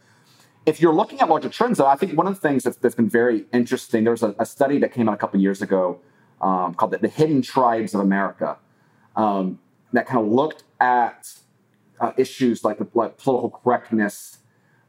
[0.66, 2.94] If you're looking at larger trends, though, I think one of the things that's, that's
[2.94, 4.04] been very interesting.
[4.04, 6.00] There was a, a study that came out a couple years ago
[6.40, 8.58] um, called the, the, Hidden Tribes of America
[9.16, 9.58] um,
[9.92, 11.34] that kind of looked at
[12.00, 14.38] uh, issues like, like political correctness,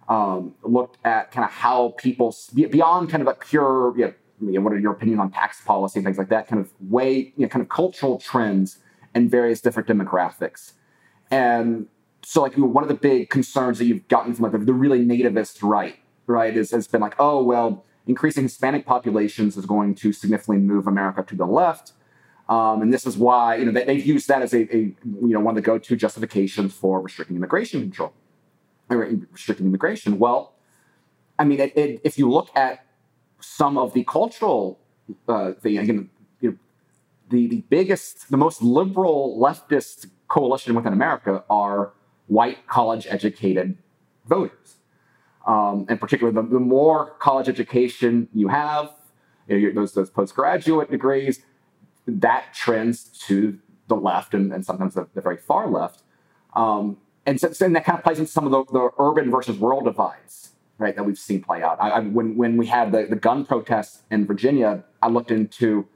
[0.09, 4.73] um, looked at kind of how people beyond kind of a pure, you know, what
[4.73, 7.47] are your opinion on tax policy and things like that, kind of way, you know,
[7.47, 8.79] kind of cultural trends
[9.13, 10.73] and various different demographics.
[11.29, 11.87] And
[12.23, 15.59] so like one of the big concerns that you've gotten from like the really nativist
[15.61, 15.97] right,
[16.27, 20.87] right, is has been like, oh well, increasing Hispanic populations is going to significantly move
[20.87, 21.93] America to the left.
[22.51, 25.33] Um, and this is why you know they, have used that as a, a, you
[25.33, 28.11] know one of the go-to justifications for restricting immigration control,
[28.89, 30.19] restricting immigration.
[30.19, 30.53] Well,
[31.39, 32.85] I mean, it, it, if you look at
[33.39, 34.79] some of the cultural
[35.29, 36.09] uh, thing, again,
[36.41, 36.57] you know,
[37.29, 41.93] the the biggest, the most liberal leftist coalition within America are
[42.27, 43.77] white college educated
[44.25, 44.75] voters.
[45.47, 48.91] Um, and particularly, the, the, more college education you have,
[49.47, 51.41] you know, those, those postgraduate degrees,
[52.07, 56.03] that trends to the left and, and sometimes the, the, very far left.
[56.55, 59.57] Um, and, so, and that kind of plays into some of the, the, urban versus
[59.57, 61.77] rural divides, right, that we've seen play out.
[61.79, 65.87] I, I, when, when we had the, the gun protests in Virginia, I looked into,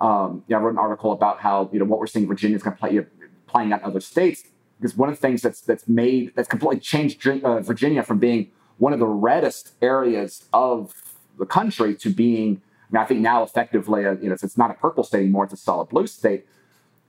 [0.00, 2.56] um, you know, I wrote an article about how, you know, what we're seeing Virginia
[2.56, 3.06] is going play, you know,
[3.46, 4.44] playing out in other states.
[4.80, 8.50] Because one of the things that's, that's made, that's completely changed uh, Virginia from being
[8.78, 10.94] one of the reddest areas of
[11.38, 14.70] the country to being I mean, I think now effectively, uh, you know, it's, not
[14.70, 16.46] a purple state anymore; it's a solid blue state.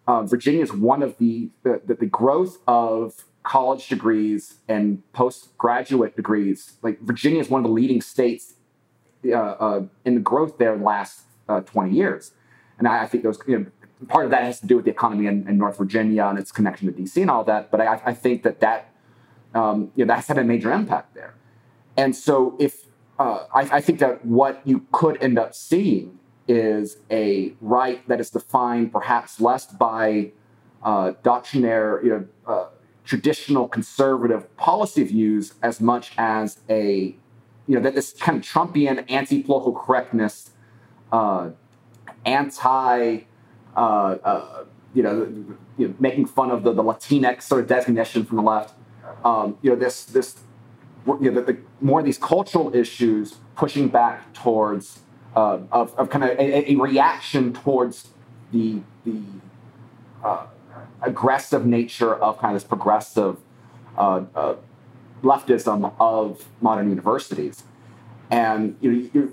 [0.08, 6.74] Uh, Virginia is one of the, the the growth of college degrees and postgraduate degrees.
[6.84, 8.54] Like Virginia is one of the leading states
[9.26, 12.32] uh, uh, in the growth there in the last uh, 20 years,
[12.78, 13.66] and I, I, think those you know,
[14.08, 16.52] part of that has to do with the economy in, in, North Virginia and its
[16.52, 17.72] connection to DC and all that.
[17.72, 18.94] But I, I think that that
[19.56, 21.34] um, you know that's had a major impact there.
[21.98, 22.86] And so if
[23.22, 28.20] uh, I, I, think that what you could end up seeing is a right that
[28.20, 30.32] is defined perhaps less by
[30.82, 32.70] uh, doctrinaire, you know, uh,
[33.06, 37.16] traditional conservative policy views as much as a,
[37.68, 40.50] you know, that this kind of Trumpian anti-political correctness,
[41.12, 41.52] uh,
[42.26, 43.20] anti,
[43.76, 44.64] uh, uh,
[44.96, 45.46] you, know,
[45.78, 48.74] you know, making fun of the, the Latinx sort of designation from the left.
[49.24, 50.40] Um, you know, this this
[51.06, 55.00] you know, the, the, more of these cultural issues pushing back towards
[55.36, 58.10] uh, of, of kind of a, a, reaction towards
[58.52, 59.22] the the
[60.24, 60.46] uh,
[61.02, 63.38] aggressive nature of kind of this progressive
[63.98, 64.56] uh, uh
[65.24, 67.64] leftism of modern universities,
[68.30, 69.30] and you know,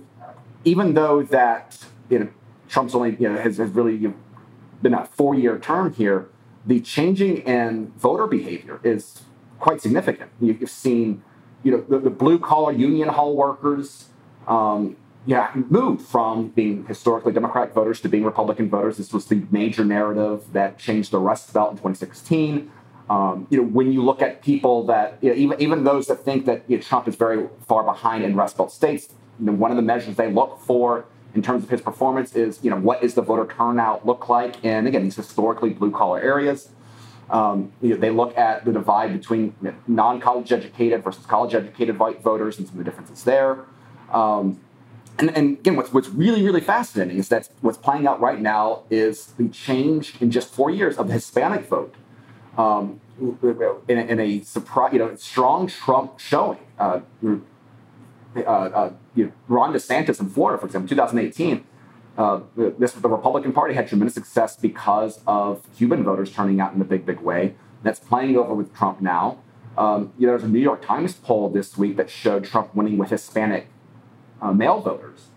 [0.64, 1.78] even though that
[2.10, 2.28] you know,
[2.68, 4.12] Trump's only you know, has, has really
[4.82, 6.28] been a four year term here,
[6.66, 9.22] the changing in voter behavior is
[9.58, 10.30] quite significant.
[10.40, 11.22] You've seen
[11.62, 14.08] you know, the, the blue collar union hall workers,
[14.46, 18.96] um, yeah, moved from being historically Democratic voters to being Republican voters.
[18.96, 22.70] This was the major narrative that changed the Rust Belt in 2016.
[23.10, 26.16] Um, you know, when you look at people that, you know, even, even those that
[26.16, 29.52] think that you know, Trump is very far behind in Rust Belt states, you know,
[29.52, 32.76] one of the measures they look for in terms of his performance is, you know,
[32.76, 36.70] what is the voter turnout look like in, again, these historically blue collar areas.
[37.30, 39.54] Um, you know, they look at the divide between
[39.86, 43.64] non-college educated versus college educated voters and some of the differences there.
[44.10, 44.60] Um,
[45.18, 48.84] and, and, again, what's, what's really, really fascinating is that what's playing out right now
[48.88, 51.94] is the change in just four years of the Hispanic vote
[52.56, 53.00] um,
[53.88, 56.58] in, in, a surprise, you know, strong Trump showing.
[56.78, 57.00] Uh,
[58.36, 61.64] uh, uh, you know, Ron DeSantis in Florida, for example, 2018,
[62.18, 66.80] uh, this the Republican Party had tremendous success because of Cuban voters turning out in
[66.80, 67.54] a big, big way.
[67.84, 69.38] That's playing over with Trump now.
[69.78, 72.98] Um, you know, there's a New York Times poll this week that showed Trump winning
[72.98, 73.68] with Hispanic
[74.42, 75.28] uh, male voters.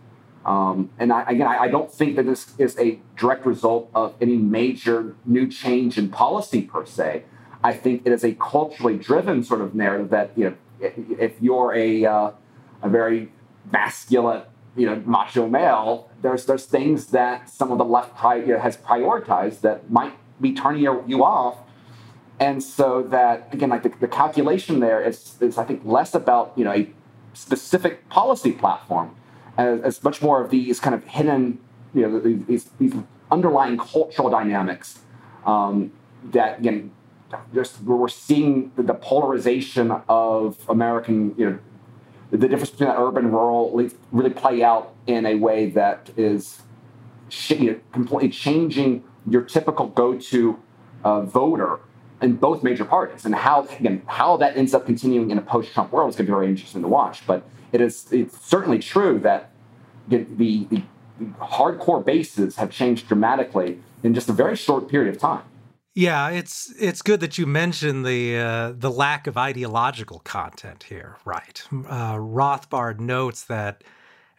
[0.44, 4.16] Um, and I, again, I, I, don't think that this is a direct result of
[4.20, 7.26] any major new change in policy per se.
[7.64, 10.56] I think it is a culturally driven sort of narrative that you know,
[11.20, 12.32] if you're a uh,
[12.82, 13.32] a very
[13.72, 14.42] masculine,
[14.76, 19.90] you know, macho male, there's there's things that some of the left has prioritized that
[19.90, 21.58] might be turning you off.
[22.40, 26.54] And so that again, like the, the calculation there is, is I think less about
[26.56, 26.90] you know a
[27.34, 29.16] specific policy platform
[29.58, 31.60] as, as much more of these kind of hidden,
[31.94, 32.94] you know, these, these
[33.32, 35.00] underlying cultural dynamics
[35.46, 35.92] um,
[36.32, 36.92] that, again,
[37.54, 41.60] just we're seeing the, the, polarization of American, you know,
[42.32, 46.62] the difference between that urban and rural really play out in a way that is
[47.50, 50.58] you know, completely changing your typical go-to
[51.04, 51.80] uh, voter
[52.22, 55.92] in both major parties, and how again how that ends up continuing in a post-Trump
[55.92, 57.26] world is going to be very interesting to watch.
[57.26, 59.52] But it is it's certainly true that
[60.08, 60.84] the, the, the
[61.40, 65.44] hardcore bases have changed dramatically in just a very short period of time.
[65.94, 71.18] Yeah, it's it's good that you mentioned the uh, the lack of ideological content here.
[71.26, 73.84] Right, uh, Rothbard notes that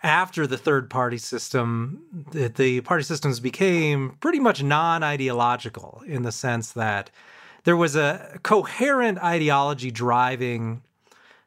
[0.03, 6.23] after the third party system, the, the party systems became pretty much non ideological in
[6.23, 7.11] the sense that
[7.65, 10.83] there was a coherent ideology driving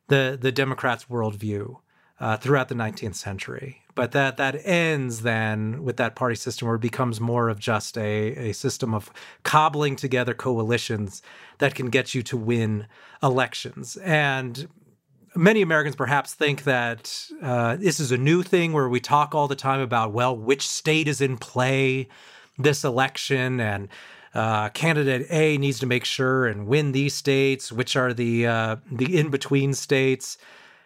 [0.08, 1.78] the the Democrats' worldview
[2.20, 3.82] uh, throughout the 19th century.
[3.96, 7.98] But that that ends then with that party system where it becomes more of just
[7.98, 9.10] a, a system of
[9.44, 11.22] cobbling together coalitions
[11.60, 12.88] that can get you to win
[13.24, 13.96] elections.
[13.98, 14.68] And
[15.34, 19.48] many Americans perhaps think that uh, this is a new thing where we talk all
[19.48, 22.08] the time about, well, which state is in play
[22.58, 23.88] this election and
[24.34, 28.76] uh, candidate A needs to make sure and win these states, which are the uh,
[28.92, 30.38] the in between states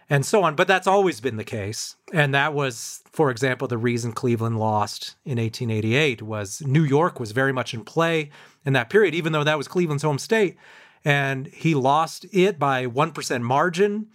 [0.10, 0.56] and so on.
[0.56, 1.96] But that's always been the case.
[2.14, 7.32] And that was, for example, the reason Cleveland lost in 1888 was New York was
[7.32, 8.32] very much in play
[8.66, 10.58] in that period, even though that was Cleveland's home state.
[11.06, 14.08] And he lost it by 1% margin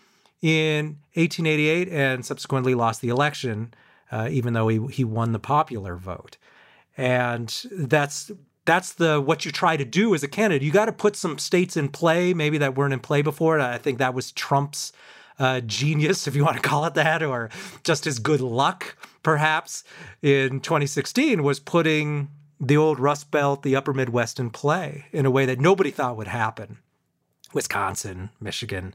[0.43, 3.73] in 1888 and subsequently lost the election,
[4.13, 6.37] uh, even though he, he won the popular vote.
[6.97, 8.31] And that's
[8.67, 10.63] that's the what you try to do as a candidate.
[10.63, 13.61] You got to put some states in play, maybe that weren't in play before.
[13.61, 14.93] I think that was Trump's
[15.39, 17.51] uh, genius, if you want to call it that, or
[17.82, 19.85] just his good luck, perhaps,
[20.22, 22.28] in 2016 was putting
[22.61, 26.16] the old Rust Belt, the upper Midwest in play in a way that nobody thought
[26.16, 26.78] would happen.
[27.53, 28.95] Wisconsin, Michigan,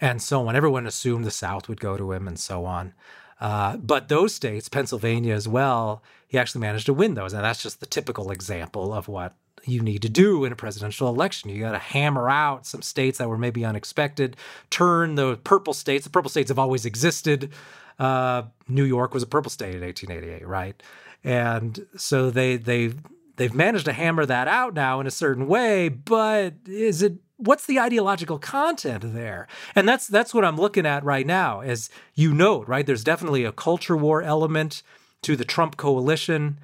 [0.00, 0.56] and so on.
[0.56, 2.94] Everyone assumed the South would go to him and so on.
[3.40, 7.32] Uh, but those states, Pennsylvania as well, he actually managed to win those.
[7.32, 9.34] And that's just the typical example of what
[9.68, 11.50] you need to do in a presidential election.
[11.50, 14.36] You got to hammer out some states that were maybe unexpected,
[14.70, 16.04] turn the purple states.
[16.04, 17.52] The purple states have always existed.
[17.98, 20.80] Uh, New York was a purple state in 1888, right?
[21.24, 22.94] And so they they
[23.36, 25.88] they've managed to hammer that out now in a certain way.
[25.88, 29.48] But is it what's the ideological content there?
[29.74, 31.60] And that's that's what I'm looking at right now.
[31.60, 32.86] As you note, right?
[32.86, 34.82] There's definitely a culture war element
[35.22, 36.58] to the Trump coalition.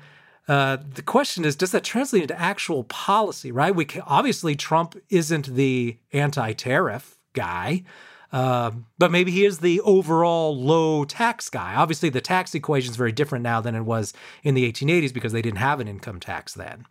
[0.46, 3.50] Uh, the question is, does that translate into actual policy?
[3.50, 3.74] Right?
[3.74, 7.84] We can, obviously Trump isn't the anti-tariff guy,
[8.32, 11.74] uh, but maybe he is the overall low tax guy.
[11.74, 15.32] Obviously, the tax equation is very different now than it was in the 1880s because
[15.32, 16.84] they didn't have an income tax then.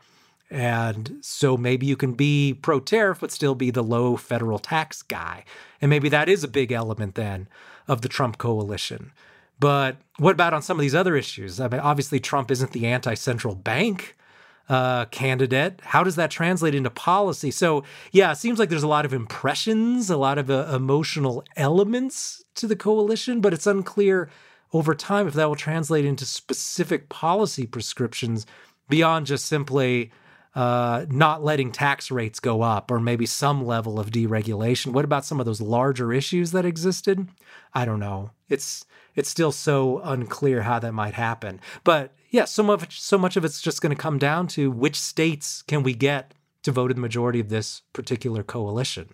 [0.49, 5.01] And so maybe you can be pro tariff, but still be the low federal tax
[5.01, 5.43] guy.
[5.82, 7.47] And maybe that is a big element then
[7.88, 9.12] of the Trump coalition.
[9.64, 11.61] But what about on some of these other issues?
[11.61, 14.18] I mean, obviously, Trump isn't the anti central bank
[14.68, 15.80] uh, candidate.
[15.84, 17.49] How does that translate into policy?
[17.49, 21.45] So, yeah, it seems like there's a lot of impressions, a lot of uh, emotional
[21.55, 24.30] elements to the coalition, but it's unclear
[24.74, 28.45] over time if that will translate into specific policy prescriptions
[28.89, 30.11] beyond just simply
[30.55, 34.93] uh, not letting tax rates go up or maybe some level of deregulation.
[34.93, 37.30] What about some of those larger issues that existed?
[37.74, 38.32] I don't know.
[38.54, 38.86] It's
[39.16, 41.60] it's still so unclear how that might happen.
[41.84, 44.99] But yeah, so much so much of it's just going to come down to which
[44.99, 46.34] states can we get
[46.64, 49.10] to vote in the majority of this particular coalition.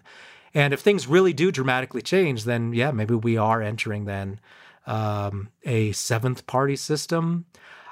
[0.53, 4.39] And if things really do dramatically change, then yeah, maybe we are entering then
[4.87, 7.45] um, a seventh party system.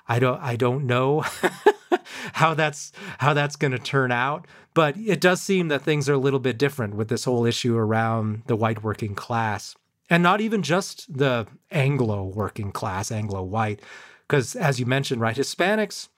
[0.07, 1.21] I don't I don't know
[2.33, 6.13] how that's how that's going to turn out, but it does seem that things are
[6.13, 9.75] a little bit different with this whole issue around the white working class
[10.09, 13.81] and not even just the Anglo working class, Anglo white,
[14.27, 16.09] because as you mentioned, right, Hispanics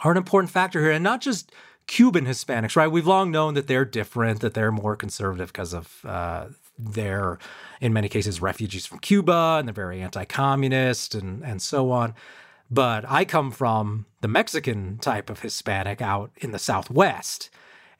[0.00, 1.52] are an important factor here, and not just
[1.86, 2.90] Cuban Hispanics, right?
[2.90, 6.46] We've long known that they're different, that they're more conservative because of uh,
[6.78, 7.38] they're
[7.80, 12.14] in many cases refugees from Cuba and they're very anti-communist and and so on.
[12.70, 17.50] but I come from the Mexican type of Hispanic out in the Southwest.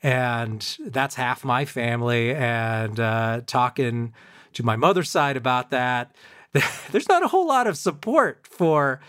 [0.03, 2.35] And that's half my family.
[2.35, 4.13] And uh, talking
[4.57, 6.15] to my mother's side about that,
[6.91, 9.01] there's not a whole lot of support for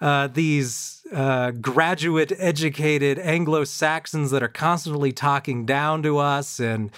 [0.00, 6.90] uh, these uh, graduate educated Anglo Saxons that are constantly talking down to us and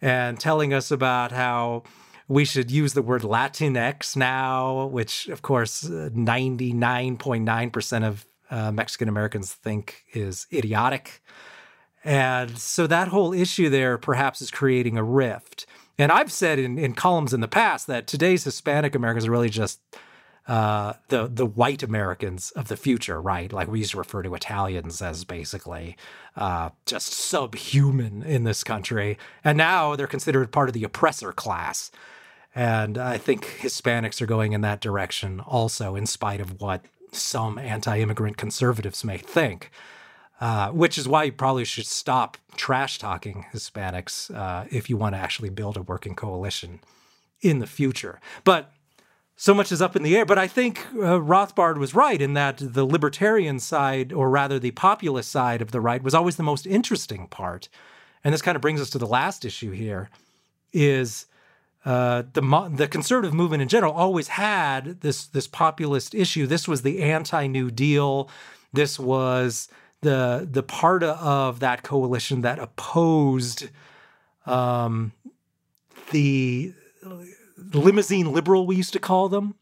[0.00, 1.82] and telling us about how
[2.28, 9.54] we should use the word Latinx now, which of course 99.9% of uh, Mexican Americans
[9.54, 11.22] think is idiotic.
[12.04, 15.64] And so that whole issue there perhaps is creating a rift.
[15.98, 19.50] And I've said in, in columns in the past that today's Hispanic Americans are really
[19.50, 19.80] just
[20.46, 23.52] uh, the the white Americans of the future, right?
[23.52, 25.96] Like we used to refer to Italians as basically
[26.36, 31.90] uh, just subhuman in this country, and now they're considered part of the oppressor class.
[32.54, 37.58] And I think Hispanics are going in that direction also, in spite of what some
[37.58, 39.70] anti-immigrant conservatives may think.
[40.40, 45.14] Uh, which is why you probably should stop trash talking Hispanics uh, if you want
[45.14, 46.80] to actually build a working coalition
[47.40, 48.20] in the future.
[48.42, 48.72] But
[49.36, 50.24] so much is up in the air.
[50.24, 54.72] But I think uh, Rothbard was right in that the libertarian side, or rather the
[54.72, 57.68] populist side of the right, was always the most interesting part.
[58.22, 60.08] And this kind of brings us to the last issue here:
[60.72, 61.26] is
[61.84, 66.46] uh, the the conservative movement in general always had this this populist issue.
[66.46, 68.28] This was the anti New Deal.
[68.72, 69.68] This was
[70.04, 73.68] the the part of that coalition that opposed
[74.46, 75.12] um,
[76.12, 76.72] the
[77.72, 79.56] limousine liberal, we used to call them,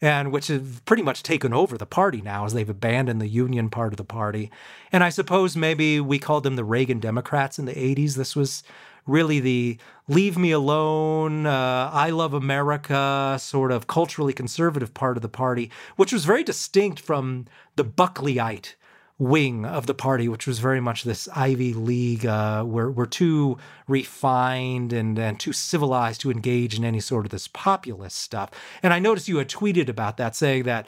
[0.00, 3.68] and which have pretty much taken over the party now as they've abandoned the union
[3.68, 4.50] part of the party.
[4.92, 8.14] And I suppose maybe we called them the Reagan Democrats in the 80s.
[8.14, 8.62] This was
[9.06, 15.22] really the leave me alone, uh, I love America sort of culturally conservative part of
[15.22, 17.46] the party, which was very distinct from
[17.76, 18.74] the Buckleyite
[19.18, 22.24] wing of the party, which was very much this Ivy League.
[22.24, 23.58] Uh, we're, we're too
[23.88, 28.50] refined and, and too civilized to engage in any sort of this populist stuff.
[28.82, 30.86] And I noticed you had tweeted about that, saying that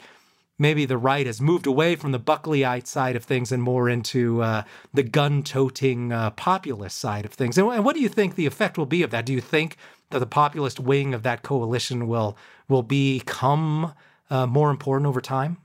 [0.57, 4.41] maybe the right has moved away from the Buckleyite side of things and more into
[4.41, 4.63] uh,
[4.93, 7.57] the gun toting uh, populist side of things.
[7.57, 9.25] And, and what do you think the effect will be of that?
[9.25, 9.75] Do you think
[10.11, 12.37] that the populist wing of that coalition will
[12.69, 13.93] will become
[14.29, 15.57] uh, more important over time?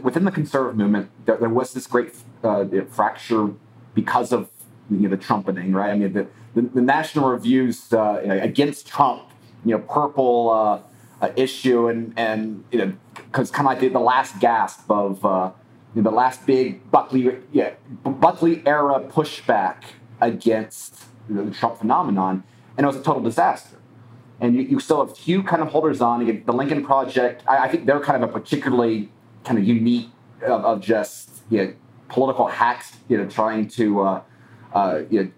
[0.00, 3.50] Within the conservative movement, there, there was this great uh, fracture
[3.94, 4.48] because of
[4.90, 5.90] you know, the trumpeting, right?
[5.90, 9.22] I mean, the, the, the National Review's uh, against Trump,
[9.64, 10.80] you know, purple uh,
[11.24, 15.24] uh issue, and and you know, because kind of like the, the, last gasp of
[15.24, 15.52] uh,
[15.94, 19.84] you know, the last big Buckley, yeah, Buckley era pushback
[20.20, 22.42] against you know, the Trump phenomenon,
[22.76, 23.76] and it was a total disaster.
[24.40, 26.26] And you, you still have few kind of holders on.
[26.26, 27.44] You the Lincoln Project.
[27.46, 29.10] I, I think they're kind of a particularly
[29.44, 30.08] kind of unique
[30.42, 31.74] of, of just you know,
[32.08, 34.22] political hacks, you know, trying to uh,
[34.72, 35.30] uh, you know,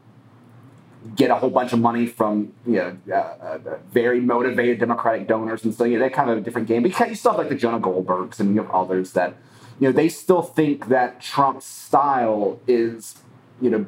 [1.17, 5.65] get a whole bunch of money from you know uh, uh very motivated Democratic donors,
[5.65, 6.83] and so you know, they're kind of a different game.
[6.83, 9.37] But you still have like the Jonah Goldbergs and you have others that
[9.81, 13.19] you know they still think that Trump's style is
[13.61, 13.87] you know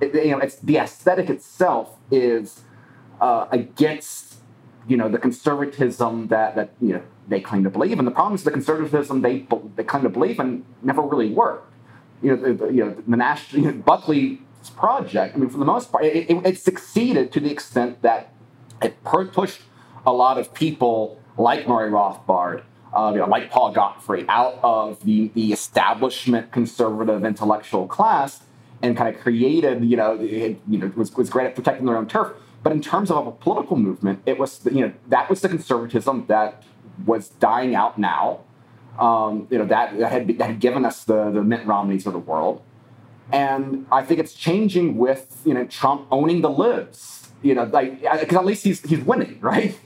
[0.00, 2.62] it, you know it's the aesthetic itself is
[3.20, 4.33] uh, against
[4.86, 7.98] you know the conservatism that that you know they claim to believe.
[7.98, 11.72] And the problem is the conservatism they they claim to believe in never really worked.
[12.22, 14.38] You know, the, you know, the national you know, Buckley's
[14.76, 15.34] project.
[15.34, 18.32] I mean, for the most part, it, it, it succeeded to the extent that
[18.82, 19.60] it pushed
[20.06, 22.62] a lot of people like Murray Rothbard,
[22.94, 28.40] uh, you know, like Paul Gottfried, out of the the establishment conservative intellectual class
[28.82, 31.96] and kind of created, you know, it, you know, was, was great at protecting their
[31.96, 32.32] own turf.
[32.64, 36.24] But in terms of a political movement, it was, you know, that was the conservatism
[36.28, 36.64] that
[37.06, 38.40] was dying out now.
[38.98, 42.12] Um, you know that, that, had, that had given us the the Mitt Romneys of
[42.12, 42.62] the world,
[43.32, 47.28] and I think it's changing with you know Trump owning the libs.
[47.42, 49.76] You know, like because at least he's he's winning, right?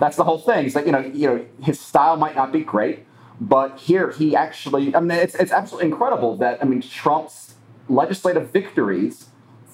[0.00, 0.64] That's the whole thing.
[0.64, 3.06] He's like you know you know his style might not be great,
[3.40, 7.54] but here he actually I mean it's it's absolutely incredible that I mean Trump's
[7.88, 9.28] legislative victories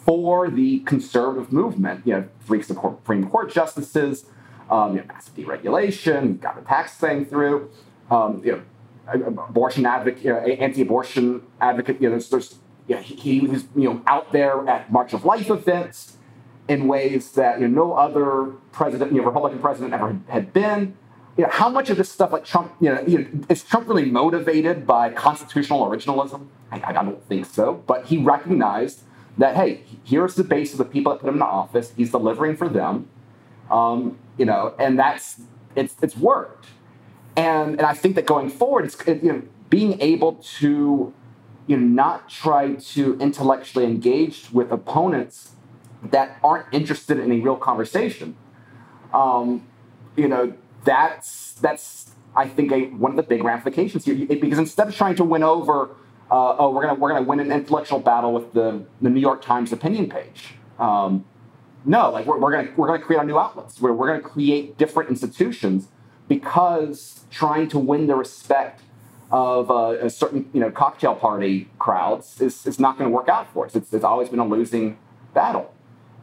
[0.05, 4.27] for the conservative movement, you know, three Supreme Court justices,
[4.71, 7.71] um, you know, massive deregulation, got the tax thing through.
[8.11, 8.63] Um, you know,
[9.49, 12.01] abortion advocate, you know, anti-abortion advocate.
[12.01, 15.13] You know, there's, there's you know, he, he, was you know out there at March
[15.13, 16.17] of Life events
[16.69, 20.97] in ways that you know no other president, you know, Republican president ever had been.
[21.37, 23.89] You know, how much of this stuff, like Trump, you know, you know is Trump
[23.89, 26.49] really motivated by constitutional originalism?
[26.71, 27.83] I, I don't think so.
[27.87, 29.03] But he recognized
[29.39, 31.93] that hey, here's the base of the people that put him in office.
[31.97, 33.09] He's delivering for them.
[33.71, 35.41] Um, you know, and that's
[35.75, 36.67] it's it's worked.
[37.37, 41.15] And and I think that going forward, it's it, you know being able to
[41.67, 45.53] you know, not try to intellectually engage with opponents
[46.03, 48.37] that aren't interested in a real conversation.
[49.15, 49.67] Um,
[50.17, 50.53] you know,
[50.85, 55.15] that's that's I think a, one of the big ramifications here because instead of trying
[55.17, 55.97] to win over,
[56.33, 59.43] uh, oh, we're gonna we're gonna win an intellectual battle with the the New York
[59.43, 60.55] Times opinion page.
[60.79, 61.27] Um,
[61.85, 63.81] no, like we're, we're gonna we're gonna create our new outlets.
[63.83, 65.89] We're we're gonna create different institutions
[66.29, 68.81] because trying to win the respect
[69.31, 73.29] of uh, a certain you know cocktail party crowds is, is not going to work
[73.29, 73.77] out for us.
[73.77, 74.99] It's, it's always been a losing
[75.35, 75.75] battle.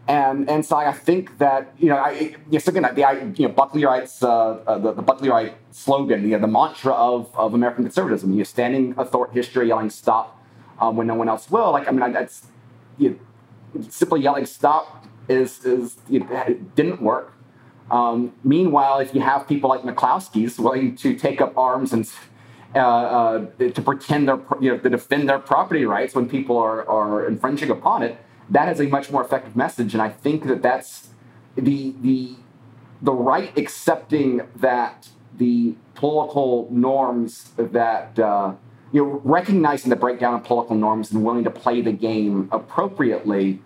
[0.09, 4.27] And, and so I think that you know I, yes again the you know uh,
[4.27, 8.43] uh, the, the Buckleyite slogan you know, the mantra of, of American conservatism you know,
[8.43, 10.43] standing authority history yelling stop
[10.79, 12.47] um, when no one else will like I mean that's
[12.97, 13.19] you
[13.75, 17.35] know, simply yelling stop is is you know, didn't work.
[17.91, 22.09] Um, meanwhile, if you have people like McCloskey's willing to take up arms and
[22.73, 26.87] uh, uh, to pretend they're you know to defend their property rights when people are
[26.89, 28.17] are infringing upon it,
[28.49, 29.93] that is a much more effective message.
[29.93, 31.09] And I think that that's
[31.55, 32.35] the the
[33.01, 38.53] the right accepting that the political norms that uh,
[38.91, 43.61] you know recognizing the breakdown of political norms and willing to play the game appropriately.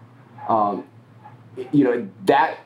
[0.47, 0.85] Um,
[1.71, 2.59] you know that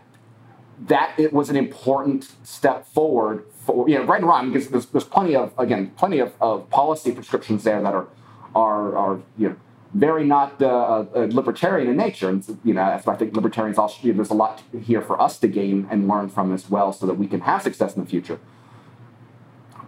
[0.85, 4.85] that it was an important step forward for you know right and wrong because there's,
[4.87, 8.07] there's plenty of again plenty of, of policy prescriptions there that are
[8.55, 9.55] are are you know
[9.93, 12.29] very not uh, uh, libertarian in nature.
[12.29, 15.19] And you know why I think libertarians also you know, there's a lot here for
[15.21, 18.03] us to gain and learn from as well so that we can have success in
[18.03, 18.39] the future.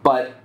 [0.03, 0.35] But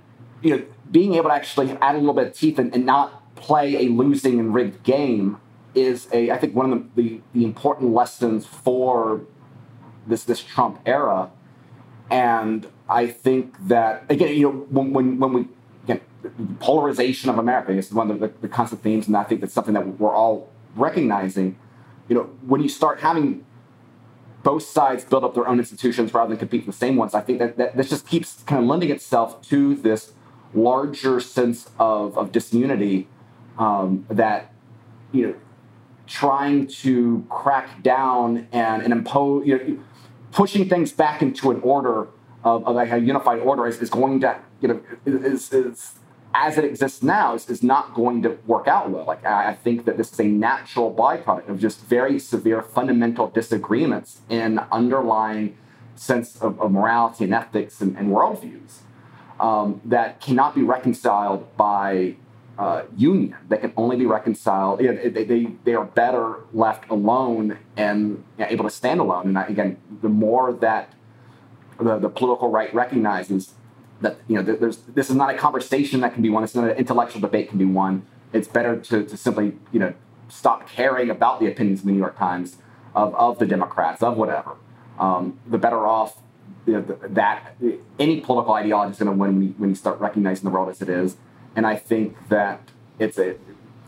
[0.41, 3.35] you know being able to actually add a little bit of teeth and, and not
[3.35, 5.37] play a losing and rigged game
[5.73, 9.21] is a I think one of the, the, the important lessons for
[10.07, 11.31] this this Trump era,
[12.09, 15.47] and I think that again, you know, when when, when we
[16.59, 19.73] polarization of America is one of the, the constant themes, and I think that's something
[19.73, 21.57] that we're all recognizing.
[22.07, 23.45] You know, when you start having
[24.43, 27.21] both sides build up their own institutions rather than compete with the same ones, I
[27.21, 30.13] think that, that this just keeps kind of lending itself to this
[30.53, 33.07] larger sense of, of disunity
[33.57, 34.53] um, that
[35.11, 35.35] you know
[36.07, 39.77] trying to crack down and, and impose, you know,
[40.31, 42.07] pushing things back into an order
[42.43, 45.95] of, of like a unified order is, is going to, you know, is, is
[46.35, 49.05] as it exists now is, is not going to work out well.
[49.05, 53.27] Like I, I think that this is a natural byproduct of just very severe fundamental
[53.27, 55.57] disagreements in underlying
[55.95, 58.79] sense of, of morality and ethics and, and worldviews
[59.39, 62.15] um, that cannot be reconciled by
[62.57, 64.81] uh, union that can only be reconciled.
[64.81, 68.99] You know, they, they, they are better left alone and you know, able to stand
[68.99, 69.35] alone.
[69.35, 70.93] And again, the more that
[71.79, 73.53] the, the political right recognizes
[74.01, 76.43] that you know there's this is not a conversation that can be won.
[76.43, 78.05] It's not an intellectual debate can be won.
[78.33, 79.93] It's better to, to simply you know
[80.27, 82.57] stop caring about the opinions of the New York Times
[82.95, 84.55] of, of the Democrats of whatever.
[84.99, 86.17] Um, the better off
[86.65, 87.55] you know, that
[87.99, 90.69] any political ideology is going to win when you, when you start recognizing the world
[90.69, 91.17] as it is
[91.55, 92.61] and I think that
[92.99, 93.35] it's a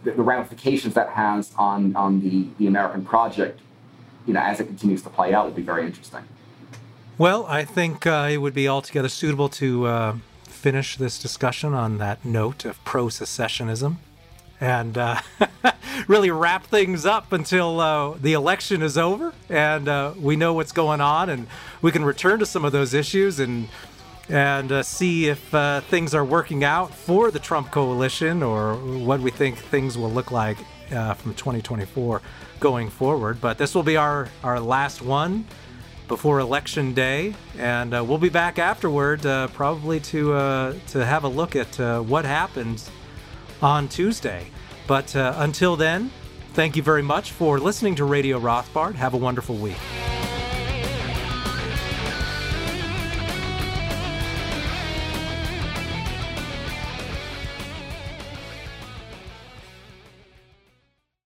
[0.04, 3.60] the ramifications that has on on the the American project,
[4.26, 6.24] you know, as it continues to play out, will be very interesting.
[7.20, 11.98] Well, I think uh, it would be altogether suitable to uh, finish this discussion on
[11.98, 13.96] that note of pro secessionism
[14.62, 15.22] and uh,
[16.08, 20.72] really wrap things up until uh, the election is over and uh, we know what's
[20.72, 21.48] going on and
[21.82, 23.68] we can return to some of those issues and
[24.30, 29.22] and uh, see if uh, things are working out for the Trump coalition or what
[29.22, 30.58] we think things will look like
[30.92, 32.22] uh, from 2024
[32.60, 33.40] going forward.
[33.40, 35.46] But this will be our, our last one
[36.08, 41.24] before election day, and uh, we'll be back afterward uh, probably to uh, to have
[41.24, 42.90] a look at what happens
[43.62, 44.48] on Tuesday.
[44.88, 46.12] But until then,
[46.54, 48.96] thank you very much for listening to Radio Rothbard.
[48.96, 49.78] Have a wonderful week.